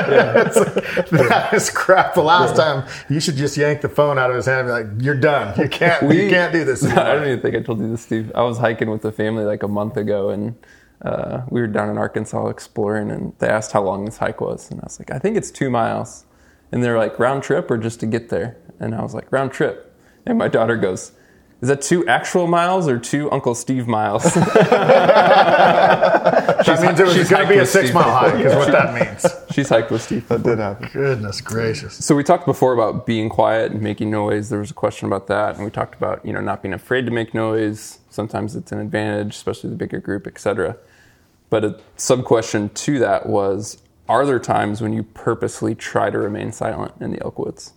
[0.00, 2.14] It's like, that is crap.
[2.14, 4.72] The last time you should just yank the phone out of his hand and be
[4.94, 5.58] like, "You're done.
[5.60, 6.02] You can't.
[6.02, 8.32] you We- can't do this." I don't even think I told you this, Steve.
[8.34, 10.56] I was hiking with the family like a month ago, and
[11.02, 14.70] uh, we were down in Arkansas exploring, and they asked how long this hike was,
[14.70, 16.24] and I was like, I think it's two miles,
[16.72, 19.52] and they're like, round trip or just to get there, and I was like, round
[19.52, 19.85] trip,
[20.26, 21.12] and my daughter goes.
[21.62, 24.24] Is that two actual miles or two Uncle Steve miles?
[26.66, 28.38] That means it was she's going to be a six Steve mile before.
[28.38, 29.54] hike, is what that means.
[29.54, 30.26] She's hiked with Steve.
[30.28, 30.88] That did happen.
[30.92, 32.04] Goodness gracious.
[32.04, 34.48] So we talked before about being quiet and making noise.
[34.48, 37.06] There was a question about that, and we talked about you know not being afraid
[37.06, 38.00] to make noise.
[38.10, 40.76] Sometimes it's an advantage, especially the bigger group, etc.
[41.48, 46.18] But a sub question to that was: Are there times when you purposely try to
[46.18, 47.72] remain silent in the elk woods?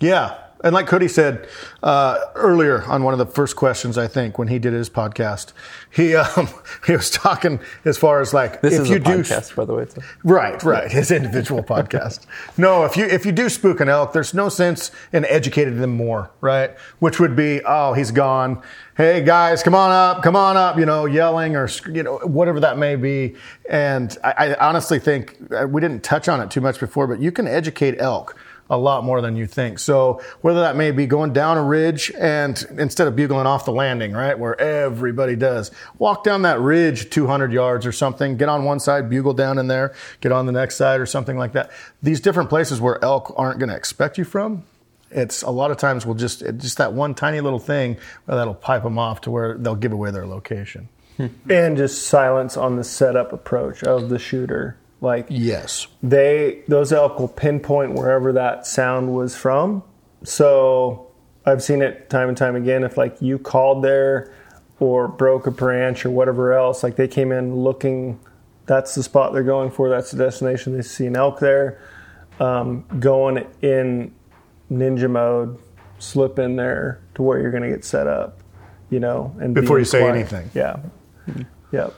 [0.00, 0.36] Yeah.
[0.62, 1.48] And like Kody said
[1.82, 5.52] uh, earlier on one of the first questions, I think when he did his podcast,
[5.90, 6.48] he um,
[6.86, 9.64] he was talking as far as like This if is you a do podcast, by
[9.64, 9.86] the way.
[9.86, 10.02] So.
[10.22, 10.90] Right, right.
[10.90, 12.26] His individual podcast.
[12.56, 15.96] No, if you if you do spook an elk, there's no sense in educating them
[15.96, 16.76] more, right?
[16.98, 18.62] Which would be, oh, he's gone.
[18.96, 20.78] Hey guys, come on up, come on up.
[20.78, 23.36] You know, yelling or you know whatever that may be.
[23.68, 27.20] And I, I honestly think uh, we didn't touch on it too much before, but
[27.20, 28.36] you can educate elk
[28.70, 29.78] a lot more than you think.
[29.78, 33.72] So whether that may be going down a ridge and instead of bugling off the
[33.72, 38.64] landing, right, where everybody does, walk down that ridge 200 yards or something, get on
[38.64, 41.70] one side, bugle down in there, get on the next side or something like that.
[42.02, 44.64] These different places where elk aren't going to expect you from,
[45.10, 48.82] it's a lot of times we'll just just that one tiny little thing that'll pipe
[48.82, 50.88] them off to where they'll give away their location.
[51.18, 51.26] Hmm.
[51.50, 54.78] and just silence on the setup approach of the shooter.
[55.02, 55.88] Like Yes.
[56.02, 59.82] they those elk will pinpoint wherever that sound was from.
[60.22, 61.08] So
[61.44, 62.84] I've seen it time and time again.
[62.84, 64.32] If like you called there
[64.78, 68.20] or broke a branch or whatever else, like they came in looking,
[68.66, 69.88] that's the spot they're going for.
[69.88, 70.76] That's the destination.
[70.76, 71.80] They see an elk there,
[72.38, 74.14] um, going in
[74.70, 75.58] ninja mode,
[75.98, 78.38] slip in there to where you're going to get set up.
[78.88, 80.48] You know, and Before be you say anything.
[80.54, 80.76] Yeah.
[81.72, 81.94] Yep.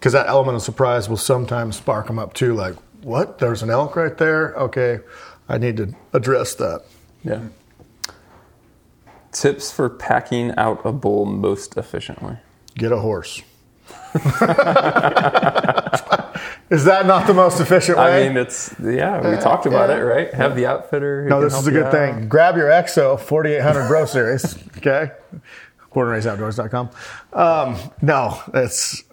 [0.00, 2.54] Because that element of surprise will sometimes spark them up too.
[2.54, 3.38] Like, what?
[3.38, 4.54] There's an elk right there.
[4.54, 5.00] Okay,
[5.46, 6.84] I need to address that.
[7.22, 7.48] Yeah.
[9.30, 12.38] Tips for packing out a bull most efficiently.
[12.76, 13.42] Get a horse.
[16.70, 18.24] Is that not the most efficient way?
[18.24, 19.28] I mean, it's yeah.
[19.28, 19.96] We talked about yeah.
[19.96, 20.32] it, right?
[20.32, 21.24] Have the outfitter.
[21.24, 21.92] who no, this is a good out.
[21.92, 22.28] thing.
[22.28, 24.56] Grab your EXO 4800 Bro Series.
[24.78, 25.10] Okay,
[25.92, 26.88] bornandraisedoutdoors.com.
[27.34, 29.04] Um, no, it's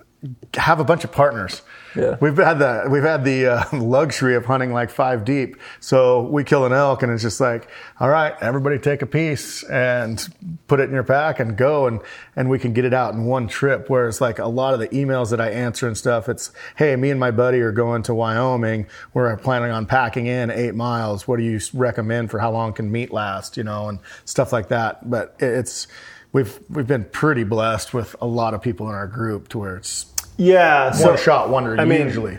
[0.55, 1.61] have a bunch of partners.
[1.95, 2.17] Yeah.
[2.19, 5.57] We've had the we've had the uh, luxury of hunting like five deep.
[5.79, 9.63] So we kill an elk, and it's just like, all right, everybody take a piece
[9.63, 10.27] and
[10.67, 12.01] put it in your pack and go, and
[12.35, 13.89] and we can get it out in one trip.
[13.89, 17.09] Whereas like a lot of the emails that I answer and stuff, it's, hey, me
[17.11, 18.87] and my buddy are going to Wyoming.
[19.13, 21.27] We're planning on packing in eight miles.
[21.27, 23.57] What do you recommend for how long can meat last?
[23.57, 25.09] You know, and stuff like that.
[25.09, 25.87] But it's
[26.31, 29.77] we've we've been pretty blessed with a lot of people in our group to where
[29.77, 30.05] it's
[30.37, 30.91] Yeah.
[30.91, 32.37] so- one shot wonder I mean, usually.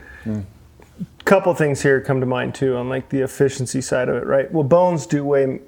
[1.25, 4.51] couple things here come to mind too on like the efficiency side of it, right?
[4.51, 5.61] Well, bones do weigh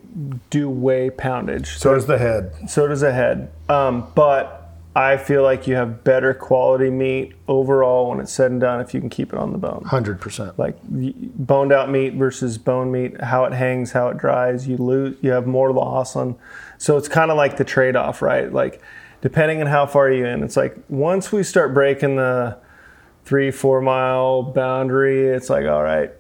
[0.48, 2.52] do weigh poundage, so does the head.
[2.68, 3.50] so does the head.
[3.68, 4.56] Um, but
[4.96, 8.92] I feel like you have better quality meat overall when it's said and done if
[8.94, 9.84] you can keep it on the bone.
[9.86, 10.58] Hundred percent.
[10.58, 15.16] Like boned out meat versus bone meat, how it hangs, how it dries, you lose,
[15.20, 16.36] you have more loss on.
[16.80, 18.50] So it's kind of like the trade off, right?
[18.50, 18.80] Like
[19.20, 22.56] depending on how far you in, it's like once we start breaking the
[23.26, 26.10] three, four mile boundary, it's like, all right,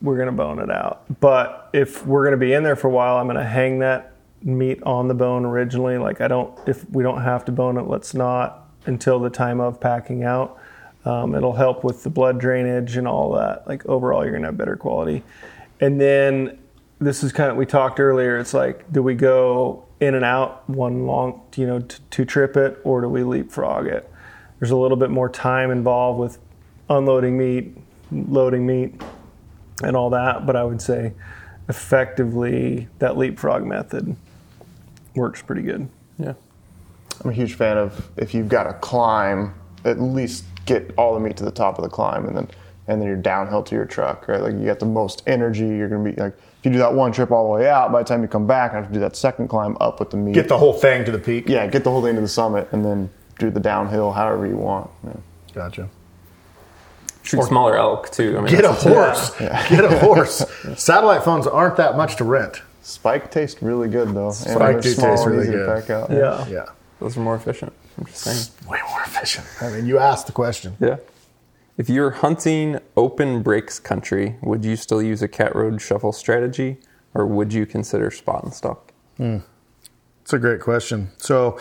[0.00, 1.02] we're going to bone it out.
[1.18, 3.80] But if we're going to be in there for a while, I'm going to hang
[3.80, 5.98] that meat on the bone originally.
[5.98, 9.60] Like, I don't, if we don't have to bone it, let's not until the time
[9.60, 10.60] of packing out.
[11.04, 13.66] Um, it'll help with the blood drainage and all that.
[13.66, 15.24] Like, overall, you're going to have better quality.
[15.80, 16.60] And then
[17.00, 20.68] this is kind of, we talked earlier, it's like, do we go in and out
[20.68, 24.10] one long, you know, to, to trip it, or do we leapfrog it?
[24.58, 26.38] There's a little bit more time involved with
[26.88, 27.76] unloading meat,
[28.10, 29.00] loading meat,
[29.82, 30.46] and all that.
[30.46, 31.12] But I would say
[31.68, 34.16] effectively that leapfrog method
[35.14, 35.88] works pretty good.
[36.18, 36.34] Yeah.
[37.22, 39.54] I'm a huge fan of if you've got to climb,
[39.84, 42.48] at least get all the meat to the top of the climb, and then
[42.86, 44.42] and then you're downhill to your truck, right?
[44.42, 45.66] Like you got the most energy.
[45.66, 48.02] You're gonna be like if you do that one trip all the way out, by
[48.02, 50.16] the time you come back, I have to do that second climb up with the
[50.16, 50.32] meat.
[50.32, 51.46] Get the whole thing to the peak.
[51.46, 54.56] yeah, get the whole thing to the summit, and then do the downhill however you
[54.56, 54.88] want.
[55.06, 55.12] Yeah.
[55.52, 55.88] Gotcha.
[57.22, 58.36] Shoot smaller elk too.
[58.38, 59.38] I mean, Get a that's- horse.
[59.68, 60.44] Get a horse.
[60.76, 62.62] Satellite phones aren't that much to rent.
[62.82, 64.26] Spike tastes really good though.
[64.28, 65.80] and Spike they're do small taste really easy to good.
[65.82, 66.10] pack out.
[66.10, 66.46] Yeah.
[66.48, 66.64] Yeah.
[66.98, 67.72] Those are more efficient.
[67.98, 68.70] I'm just saying.
[68.70, 69.46] Way more efficient.
[69.60, 70.76] I mean, you asked the question.
[70.80, 70.96] Yeah.
[71.76, 76.78] If you're hunting open breaks country, would you still use a cat road shuffle strategy,
[77.14, 78.92] or would you consider spot and stalk?
[80.22, 81.10] It's a great question.
[81.18, 81.58] So,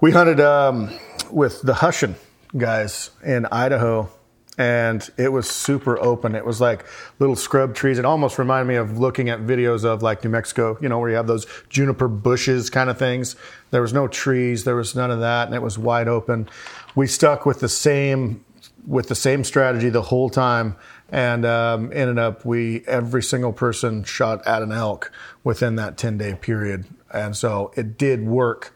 [0.00, 0.90] we hunted um,
[1.30, 2.14] with the Hushin
[2.56, 4.08] guys in Idaho,
[4.56, 6.34] and it was super open.
[6.34, 6.86] It was like
[7.18, 7.98] little scrub trees.
[7.98, 11.10] It almost reminded me of looking at videos of like New Mexico, you know, where
[11.10, 13.36] you have those juniper bushes kind of things.
[13.70, 16.48] There was no trees, there was none of that, and it was wide open.
[16.94, 18.43] We stuck with the same
[18.86, 20.76] with the same strategy the whole time
[21.08, 25.10] and um, ended up we every single person shot at an elk
[25.42, 26.84] within that 10 day period.
[27.12, 28.74] And so it did work.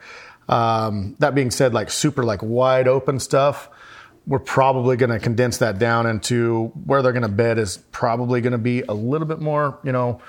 [0.49, 3.69] Um, that being said like super like wide open stuff
[4.27, 8.43] we're probably going to condense that down into where they're going to bed is probably
[8.43, 10.21] going to be a little bit more you know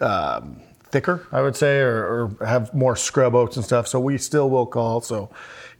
[0.00, 3.88] um, thicker, I would say, or, or have more scrub oats and stuff.
[3.88, 5.00] So we still will call.
[5.00, 5.30] So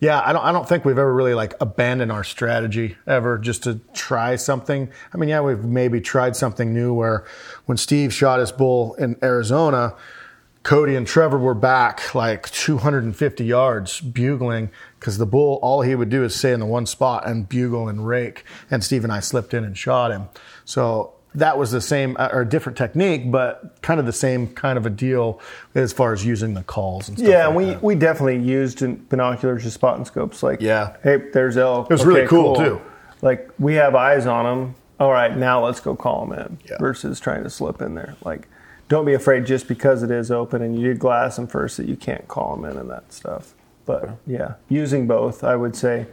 [0.00, 3.62] yeah, I don't, I don't think we've ever really like abandoned our strategy ever just
[3.64, 4.90] to try something.
[5.12, 7.24] I mean, yeah, we've maybe tried something new where
[7.66, 9.94] when Steve shot his bull in Arizona,
[10.64, 16.10] Kody and Trevor were back like 250 yards bugling because the bull, all he would
[16.10, 18.44] do is stay in the one spot and bugle and rake.
[18.68, 20.28] And Steve and I slipped in and shot him.
[20.64, 24.48] So that was the same uh, or a different technique, but kind of the same
[24.48, 25.40] kind of a deal
[25.74, 27.30] as far as using the calls and stuff.
[27.30, 27.82] Yeah, like we, that.
[27.82, 30.42] we definitely used binoculars and spot and scopes.
[30.42, 30.96] Like, Yeah.
[31.02, 31.86] hey, there's elk.
[31.90, 32.80] It was really cool, too.
[33.22, 34.74] Like, we have eyes on them.
[34.98, 36.78] All right, now let's go call them in Yeah.
[36.78, 38.16] versus trying to slip in there.
[38.24, 38.48] Like,
[38.88, 41.86] don't be afraid just because it is open and you did glass them first that
[41.86, 43.52] you can't call them in and that stuff.
[43.84, 46.06] But yeah, using both, I would say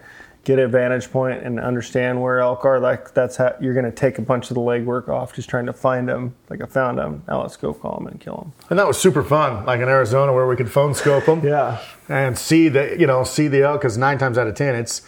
[0.43, 2.79] get a vantage point and understand where elk are.
[2.79, 5.65] Like that's how you're going to take a bunch of the legwork off just trying
[5.67, 6.36] to find them.
[6.49, 7.23] Like I found them.
[7.27, 8.53] Now let's go call them and kill them.
[8.69, 11.45] And that was super fun, like in Arizona where we could phone scope them.
[11.45, 11.82] Yeah.
[12.10, 15.01] And see the, you know, see the elk because nine times out of 10, it's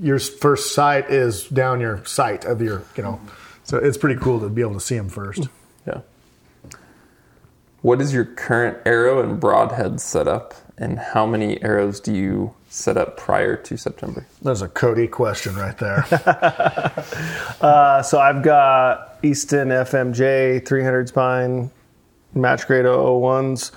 [0.00, 3.20] your first sight is down your sight of your, you know.
[3.62, 5.48] So it's pretty cool to be able to see them first.
[5.86, 6.00] Yeah.
[7.80, 12.96] What is your current arrow and broadhead setup, and how many arrows do you set
[12.96, 14.26] up prior to September?
[14.42, 16.04] There's a Kody question right there.
[17.60, 21.70] Uh, so I've got Easton FMJ 300 spine,
[22.34, 23.70] match grade 001s,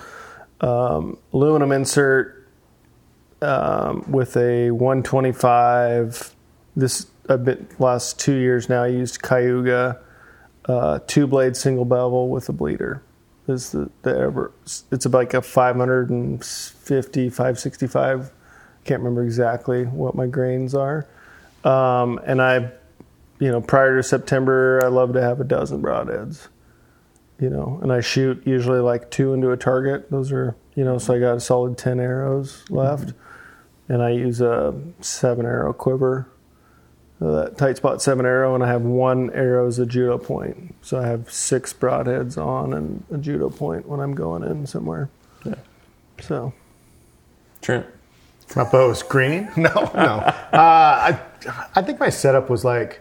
[0.60, 2.46] um, aluminum insert
[3.40, 6.34] um, with a 125.
[6.76, 8.82] This I've been last two years now.
[8.82, 10.00] I used Cayuga,
[10.66, 13.02] uh, two blade single bevel with a bleeder.
[13.46, 14.52] Is the, the ever?
[14.90, 18.32] It's about like a 550, 565.
[18.88, 21.06] Can't remember exactly what my grains are.
[21.62, 22.72] Um, and I
[23.38, 26.48] you know, prior to September, I love to have a dozen broadheads.
[27.40, 30.10] You know, and I shoot usually like two into a target.
[30.10, 33.12] Those are, you know, so I got a solid 10 arrows left.
[33.88, 36.28] And I use a seven arrow quiver,
[37.20, 40.74] uh, that Tightspot seven arrow, and I have one arrow as a judo point.
[40.82, 45.08] So I have six broadheads on and a judo point when I'm going in somewhere.
[45.44, 45.54] Yeah.
[46.20, 46.52] So,
[47.62, 47.86] Trent.
[48.56, 49.48] My bow is green?
[49.56, 50.20] No, no.
[50.22, 51.20] Uh, I,
[51.74, 53.00] I think my setup was like,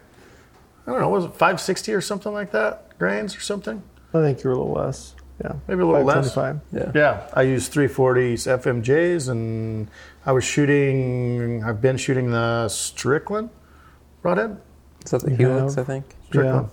[0.86, 2.97] I don't know, was it 560 or something like that?
[2.99, 3.81] Grains or something?
[4.13, 5.15] I think you're a little less.
[5.43, 5.53] Yeah.
[5.67, 6.36] Maybe a little less.
[6.73, 6.91] Yeah.
[6.95, 9.88] Yeah, I used 340s FMJs, and
[10.25, 11.63] I was shooting.
[11.63, 13.49] I've been shooting the Strickland
[14.23, 14.60] broadhead.
[15.05, 15.75] Is that the Helix?
[15.75, 16.05] have- I think.
[16.27, 16.69] Strickland.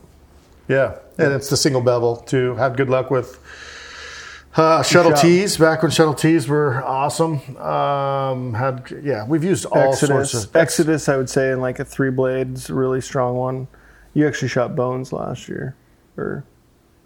[0.66, 2.54] Yeah, and it's the single bevel too.
[2.54, 3.38] Had good luck with
[4.56, 7.56] uh, shuttle Shot- tees back when Shuttle Ts were awesome.
[7.56, 10.30] Um, had yeah, we've used all Exodus.
[10.30, 13.66] sorts of Exodus, I would say, in like a three blades, really strong one.
[14.14, 15.74] You actually shot bones last year,
[16.16, 16.44] or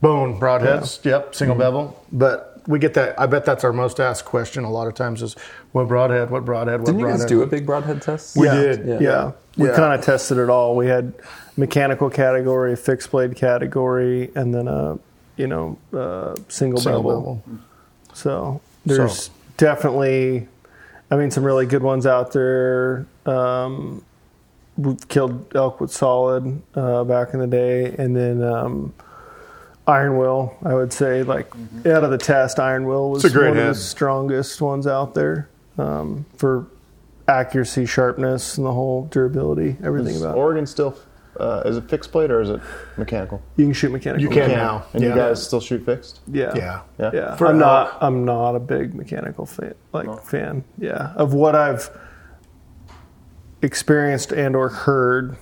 [0.00, 1.02] bone broadheads.
[1.04, 2.02] Yep, single bevel.
[2.12, 3.18] But we get that.
[3.18, 5.34] I bet that's our most asked question a lot of times is
[5.72, 7.20] what broadhead, what broadhead, what Didn't you broadhead.
[7.22, 8.36] guys do a big broadhead test?
[8.36, 8.86] We yeah, did.
[8.86, 9.32] Yeah, Yeah.
[9.56, 10.76] we kind of tested it all.
[10.76, 11.14] We had
[11.56, 14.98] mechanical category, fixed blade category, and then a
[15.38, 17.42] you know uh, single, Single bevel.
[17.46, 17.60] bevel.
[18.14, 20.48] So there's definitely,
[21.10, 23.06] I mean, some really good ones out there.
[23.24, 24.04] Um,
[24.76, 28.92] we've killed elk with solid uh, back in the day, and then um,
[29.86, 30.56] Iron Will.
[30.64, 31.50] I would say, like
[31.86, 33.56] out of the test, Iron Will was one head.
[33.56, 35.48] of the strongest ones out there
[35.78, 36.66] um, for
[37.28, 40.36] accuracy, sharpness, and the whole durability, everything Is about.
[40.36, 40.38] it.
[40.40, 40.96] Oregon still?
[41.38, 42.60] Uh, is it fixed blade or is it
[42.96, 43.42] mechanical?
[43.56, 44.22] You can shoot mechanical.
[44.22, 44.84] You can now.
[44.92, 45.10] And Yeah.
[45.10, 46.20] you guys still shoot fixed?
[46.26, 46.52] Yeah.
[46.56, 46.80] Yeah.
[46.98, 47.10] Yeah.
[47.14, 47.60] Yeah, For I'm elk.
[47.92, 47.98] not.
[48.02, 49.74] I'm not a big mechanical fan.
[49.92, 50.64] Like fan.
[50.78, 51.90] Yeah, of what I've
[53.62, 55.36] experienced and or heard,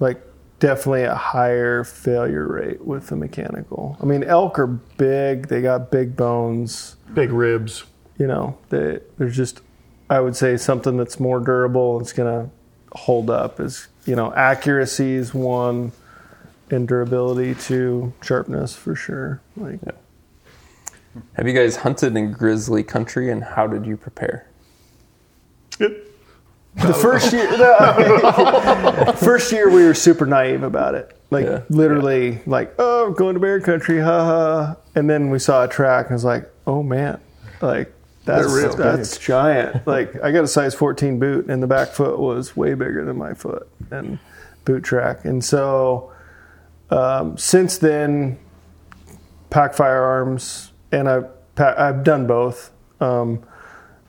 [0.00, 0.20] like
[0.58, 3.96] definitely a higher failure rate with the mechanical.
[4.00, 5.48] I mean, elk are big.
[5.48, 6.96] They got big bones.
[7.14, 7.84] Big ribs.
[8.18, 9.60] You know, they, there's just.
[10.10, 11.96] I would say something that's more durable.
[11.96, 12.50] and It's gonna
[12.92, 13.60] hold up.
[13.60, 15.92] Is you know accuracy is one,
[16.70, 19.40] and durability two, sharpness for sure.
[19.56, 19.80] Like.
[21.34, 24.46] Have you guys hunted in grizzly country, and how did you prepare?
[25.78, 31.14] The first year, the first year we were super naive about it.
[31.30, 31.62] Like Yeah.
[31.68, 34.76] literally, like oh, going to bear country, ha ha.
[34.94, 37.20] And then we saw a track, and I was like, oh man,
[37.60, 37.92] like
[38.24, 39.86] that's real that's giant.
[39.86, 43.16] like I got a size 14 boot, and the back foot was way bigger than
[43.18, 44.18] my foot, and
[44.64, 45.24] boot track.
[45.24, 46.12] And so
[46.90, 48.38] um, since then,
[49.50, 52.70] pack firearms, and I've I've done both.
[53.00, 53.42] Um,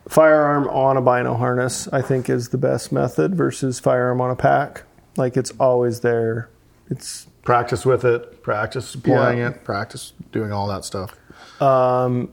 [0.08, 4.36] firearm on a bino harness, I think, is the best method versus firearm on a
[4.36, 4.84] pack.
[5.18, 6.50] Like it's always there.
[6.90, 8.42] It's Practice with it.
[8.44, 9.50] Practice deploying Yeah.
[9.50, 9.64] it.
[9.66, 11.16] Practice doing all that stuff.
[11.62, 12.32] um,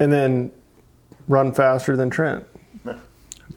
[0.00, 0.50] and then
[1.28, 2.44] run faster than Trent.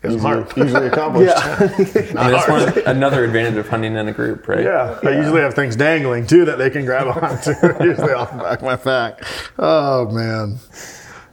[0.02, 0.58] It's Easily, hard.
[0.58, 1.34] easily accomplished.
[1.34, 1.58] Yeah,
[2.20, 4.64] I mean, that's one, another advantage of hunting in a group, right?
[4.64, 7.52] Yeah, I usually have things dangling too that they can grab onto.
[7.82, 9.24] usually off the back of my back.
[9.58, 10.58] Oh man.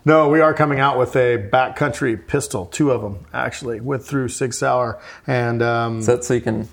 [0.04, 4.28] No, we are coming out with a backcountry pistol, two of them actually, with through
[4.28, 6.68] Sig Sauer, and um, Is that so you can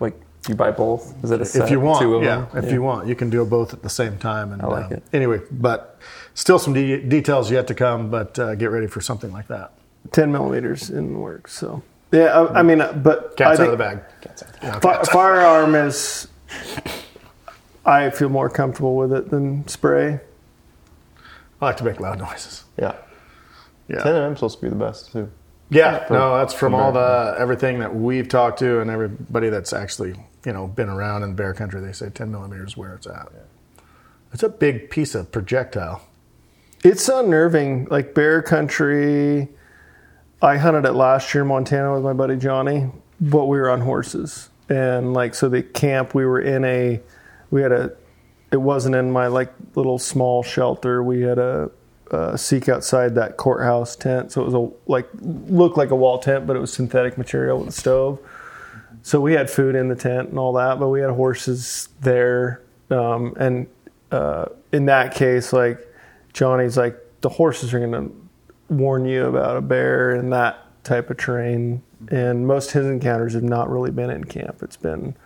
[0.00, 0.18] like
[0.48, 1.14] you buy both?
[1.22, 1.64] Is it a set?
[1.64, 2.64] if you want, two of yeah, them?
[2.64, 4.50] if you want, you can do both at the same time.
[4.52, 5.02] And I like um, it.
[5.12, 5.98] Anyway, but
[6.34, 8.10] still some de- details yet to come.
[8.10, 9.72] But uh, get ready for something like that.
[10.12, 11.52] ten millimeters in the works.
[11.52, 14.82] So yeah, I, I mean, uh, but Cat's I out of the think bag.
[14.82, 16.28] fi- firearm is.
[17.84, 20.20] I feel more comfortable with it than spray.
[21.60, 22.64] I like to make loud noises.
[22.78, 22.94] Yeah.
[23.88, 24.02] Yeah.
[24.02, 25.30] 10 m supposed to be the best too.
[25.70, 27.32] Yeah, For- no, that's from all bear.
[27.34, 30.14] the everything that we've talked to and everybody that's actually
[30.44, 31.80] you know been around in bear country.
[31.80, 33.28] They say 10 millimeters is where it's at.
[34.32, 36.02] It's a big piece of projectile.
[36.82, 37.86] It's unnerving.
[37.90, 39.48] Like bear country,
[40.40, 43.80] I hunted it last year in Montana with my buddy Johnny, but we were on
[43.80, 44.50] horses.
[44.68, 47.00] And like, so the camp, we were in a,
[47.50, 47.92] we had a,
[48.50, 51.02] it wasn't in my like little small shelter.
[51.02, 51.70] We had a,
[52.10, 54.32] a seek outside that courthouse tent.
[54.32, 57.58] So it was a, like, looked like a wall tent, but it was synthetic material
[57.58, 58.18] with a stove.
[59.02, 62.62] So we had food in the tent and all that, but we had horses there.
[62.90, 63.66] Um, and
[64.10, 65.91] uh, in that case, like
[66.32, 71.10] Johnny's like the horses are going to warn you about a bear in that type
[71.10, 71.82] of terrain.
[72.08, 74.62] And most of his encounters have not really been in camp.
[74.62, 75.16] It's been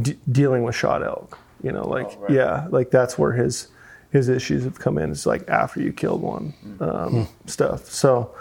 [0.00, 1.38] de- dealing with shot elk.
[1.62, 3.68] You know, like yeah, like that's where his
[4.10, 5.10] his issues have come in.
[5.10, 7.88] It's like after you killed one um, stuff.
[7.88, 8.34] So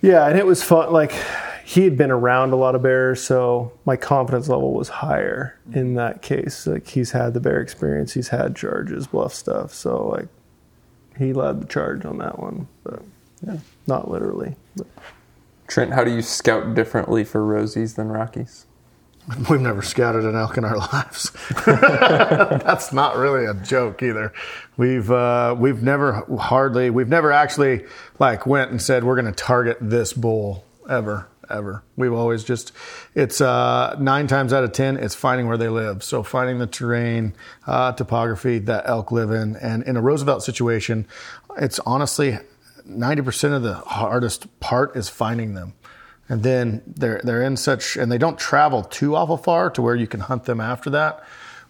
[0.00, 0.92] yeah, and it was fun.
[0.92, 1.12] Like
[1.64, 5.94] he had been around a lot of bears, so my confidence level was higher in
[5.94, 6.66] that case.
[6.66, 9.74] Like he's had the bear experience, he's had charges, bluff stuff.
[9.74, 10.28] So like
[11.18, 13.02] he led the charge on that one, but
[13.46, 14.56] yeah, not literally.
[14.76, 14.86] But
[15.66, 18.66] Trent, how do you scout differently for Rosies than Rockies?
[19.50, 21.30] We've never scouted an elk in our lives.
[21.66, 24.32] That's not really a joke either.
[24.76, 27.84] We've uh, we've never hardly we've never actually
[28.18, 31.82] like went and said we're going to target this bull ever ever.
[31.96, 32.72] We've always just
[33.14, 36.02] it's uh, nine times out of ten it's finding where they live.
[36.02, 37.34] So finding the terrain,
[37.66, 41.06] uh, topography that elk live in, and in a Roosevelt situation,
[41.56, 42.38] it's honestly
[42.84, 45.74] ninety percent of the hardest part is finding them
[46.28, 49.96] and then they're they're in such and they don't travel too awful far to where
[49.96, 51.22] you can hunt them after that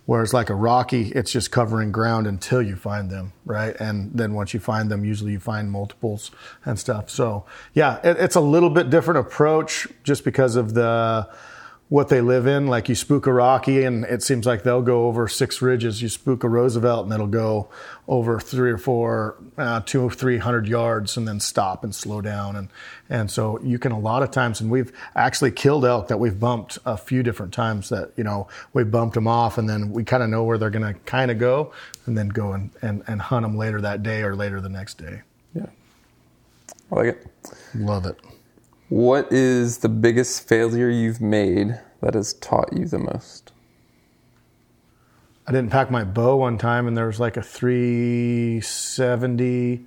[0.09, 3.77] whereas like a rocky it's just covering ground until you find them right?
[3.79, 6.31] And then once you find them usually you find multiples
[6.65, 7.11] and stuff.
[7.11, 7.45] So
[7.75, 11.29] yeah it, it's a little bit different approach just because of the
[11.89, 12.67] what they live in.
[12.67, 16.03] Like you spook a Rocky, and it seems like they'll go over six ridges.
[16.03, 17.69] You spook a Roosevelt, and it'll go
[18.07, 22.21] over three or four, uh, two or three hundred yards, and then stop and slow
[22.21, 22.57] down.
[22.57, 22.69] And
[23.09, 26.39] and so you can a lot of times, and we've actually killed elk that we've
[26.39, 27.89] bumped a few different times.
[27.89, 30.71] That you know we bumped them off, and then we kind of know where they're
[30.71, 31.73] going to kind of go,
[32.07, 34.99] and then go and, and and hunt them later that day or later the next
[34.99, 35.23] day.
[35.55, 35.67] Yeah.
[36.93, 37.27] I like it.
[37.75, 38.19] Love it.
[38.89, 43.53] What is the biggest failure you've made that has taught you the most?
[45.47, 49.85] I didn't pack my bow one time, and there was like a 370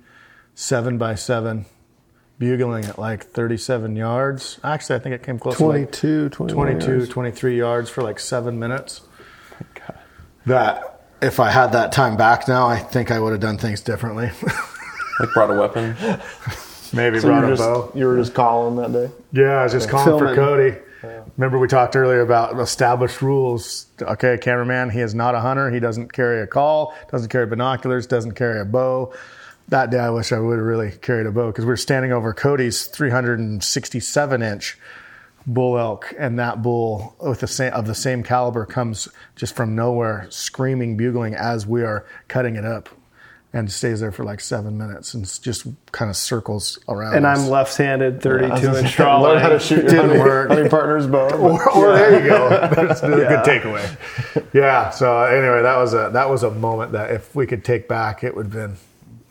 [0.54, 1.64] seven by seven
[2.38, 4.60] bugling at like 37 yards.
[4.62, 7.08] Actually, I think it came close to like 22, 22, yards.
[7.08, 9.02] 23 yards for like seven minutes.
[10.46, 13.80] That if I had that time back now, I think I would have done things
[13.80, 14.30] differently.
[15.20, 15.94] Like brought a weapon?
[16.92, 17.90] Maybe So brought a just, bow.
[17.94, 19.10] you were just calling that day.
[19.32, 20.74] Yeah, I was just calling for Filming.
[20.74, 20.82] Kody.
[21.36, 23.86] Remember we talked earlier about established rules.
[24.00, 25.70] Okay, cameraman, he is not a hunter.
[25.70, 29.12] He doesn't carry a call, doesn't carry binoculars, doesn't carry a bow.
[29.68, 32.12] That day, I wish I would have really carried a bow because we were standing
[32.12, 34.78] over Kody's 367 inch
[35.46, 39.74] bull elk, and that bull with the same of the same caliber comes just from
[39.74, 42.88] nowhere, screaming, bugling as we are cutting it up,
[43.54, 47.16] and stays there for like seven minutes and just kind of circles around.
[47.16, 47.38] And us.
[47.38, 49.20] I'm left-handed, 32 I inch say, draw.
[49.20, 50.48] Learn how to shoot your Didn't hunting, work.
[50.48, 51.28] hunting partner's bow.
[51.38, 52.48] or, or there you go.
[52.74, 54.46] That's a good takeaway.
[54.54, 54.88] Yeah.
[54.90, 58.24] So anyway, that was a that was a moment that if we could take back,
[58.24, 58.76] it would have been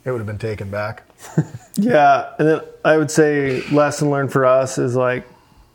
[0.04, 1.04] it would have been taken back.
[1.74, 5.26] Yeah, and then I would say lesson learned for us is like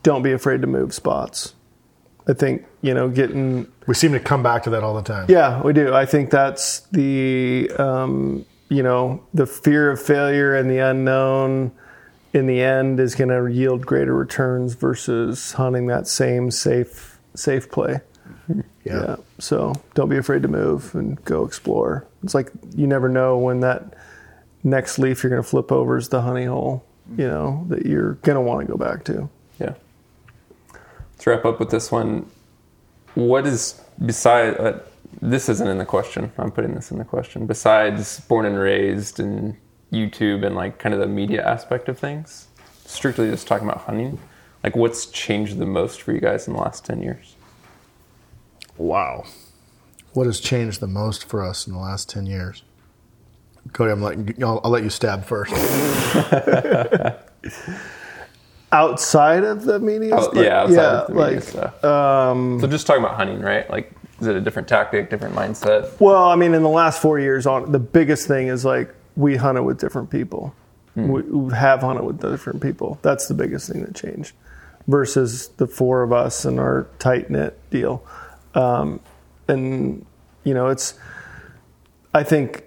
[0.03, 1.55] don't be afraid to move spots.
[2.27, 5.25] I think you know getting We seem to come back to that all the time.
[5.29, 5.93] yeah we do.
[5.93, 11.71] I think that's the um, you know the fear of failure and the unknown
[12.33, 17.71] in the end is going to yield greater returns versus hunting that same safe safe
[17.71, 18.01] play.
[18.83, 19.17] Yeah.
[19.39, 22.07] So don't be afraid to move and go explore.
[22.23, 23.93] It's like you never know when that
[24.63, 26.85] next leaf you're going to flip over is the honey hole,
[27.17, 29.29] you know, that you're going to want to go back to.
[29.59, 29.73] Yeah.
[31.17, 32.29] Let's wrap up with this one.
[33.15, 34.79] What is beside uh,
[35.21, 36.31] this isn't in the question.
[36.37, 37.47] I'm putting this in the question.
[37.47, 39.57] Besides born and raised and
[39.91, 42.47] YouTube and like kind of the media aspect of things,
[42.85, 44.19] strictly just talking about hunting.
[44.63, 47.35] Like what's changed the most for you guys in the last 10 years?
[48.77, 49.25] Wow.
[50.13, 52.63] What has changed the most for us in the last ten years?
[53.69, 55.53] Kody, I'm letting you, I'll, I'll let you stab first.
[58.71, 60.15] Outside of the media?
[60.17, 61.83] Oh, yeah, outside yeah, of the media like, stuff.
[61.85, 63.69] um, So just talking about hunting, right?
[63.69, 65.99] Like is it a different tactic, different mindset?
[65.99, 69.35] well, I mean, in the last four years, on the biggest thing is like we
[69.35, 70.53] hunted with different people.
[70.95, 72.97] We, we have hunted with different people.
[73.03, 74.33] That's the biggest thing that changed
[74.87, 78.03] versus the four of us and our tight knit deal.
[78.55, 78.99] Um,
[79.47, 80.03] and
[80.43, 80.95] you know, it's
[82.15, 82.66] I think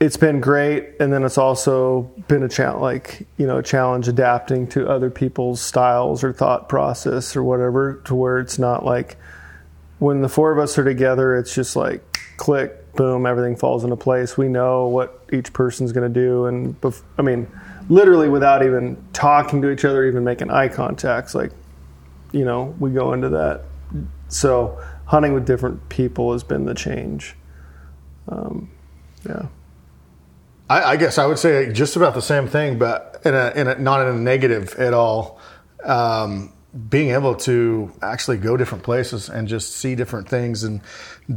[0.00, 4.06] it's been great, and then it's also been a challenge, like you know, a challenge
[4.06, 9.16] adapting to other people's styles or thought process or whatever, to where it's not like
[9.98, 13.96] when the four of us are together, it's just like click, boom, everything falls into
[13.96, 14.36] place.
[14.36, 17.48] We know what each person's going to do, and bef- I mean,
[17.88, 21.50] literally without even talking to each other, even making eye contacts, like
[22.30, 23.62] you know, we go into that.
[24.28, 27.34] So hunting with different people has been the change.
[28.28, 28.70] Um,
[29.26, 29.46] yeah.
[30.68, 33.68] I, I guess I would say just about the same thing, but in a, in
[33.68, 35.40] a not in a negative at all.
[35.84, 36.52] Um,
[36.90, 40.82] being able to actually go different places and just see different things and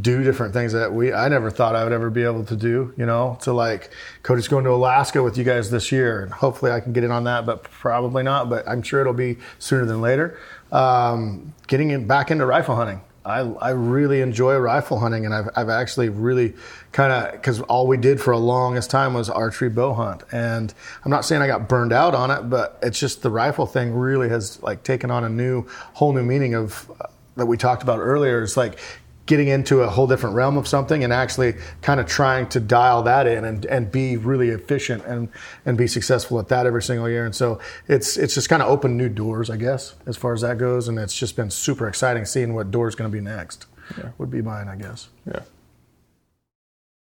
[0.01, 2.93] do different things that we I never thought I would ever be able to do.
[2.97, 3.91] You know, to like
[4.23, 7.11] Kody's going to Alaska with you guys this year, and hopefully I can get in
[7.11, 8.49] on that, but probably not.
[8.49, 10.37] But I'm sure it'll be sooner than later.
[10.71, 13.01] Um, getting in, back into rifle hunting.
[13.23, 16.53] I, I really enjoy rifle hunting, and I've, I've actually really
[16.91, 20.73] kind of because all we did for a longest time was archery bow hunt, and
[21.05, 23.93] I'm not saying I got burned out on it, but it's just the rifle thing
[23.93, 27.83] really has like taken on a new whole new meaning of uh, that we talked
[27.83, 28.41] about earlier.
[28.41, 28.79] It's like
[29.25, 33.03] getting into a whole different realm of something and actually kind of trying to dial
[33.03, 35.29] that in and, and be really efficient and,
[35.65, 37.25] and be successful at that every single year.
[37.25, 40.41] And so it's it's just kind of opened new doors, I guess, as far as
[40.41, 40.87] that goes.
[40.87, 43.67] And it's just been super exciting seeing what door is going to be next.
[43.97, 44.09] Yeah.
[44.17, 45.09] Would be mine, I guess.
[45.25, 45.41] Yeah.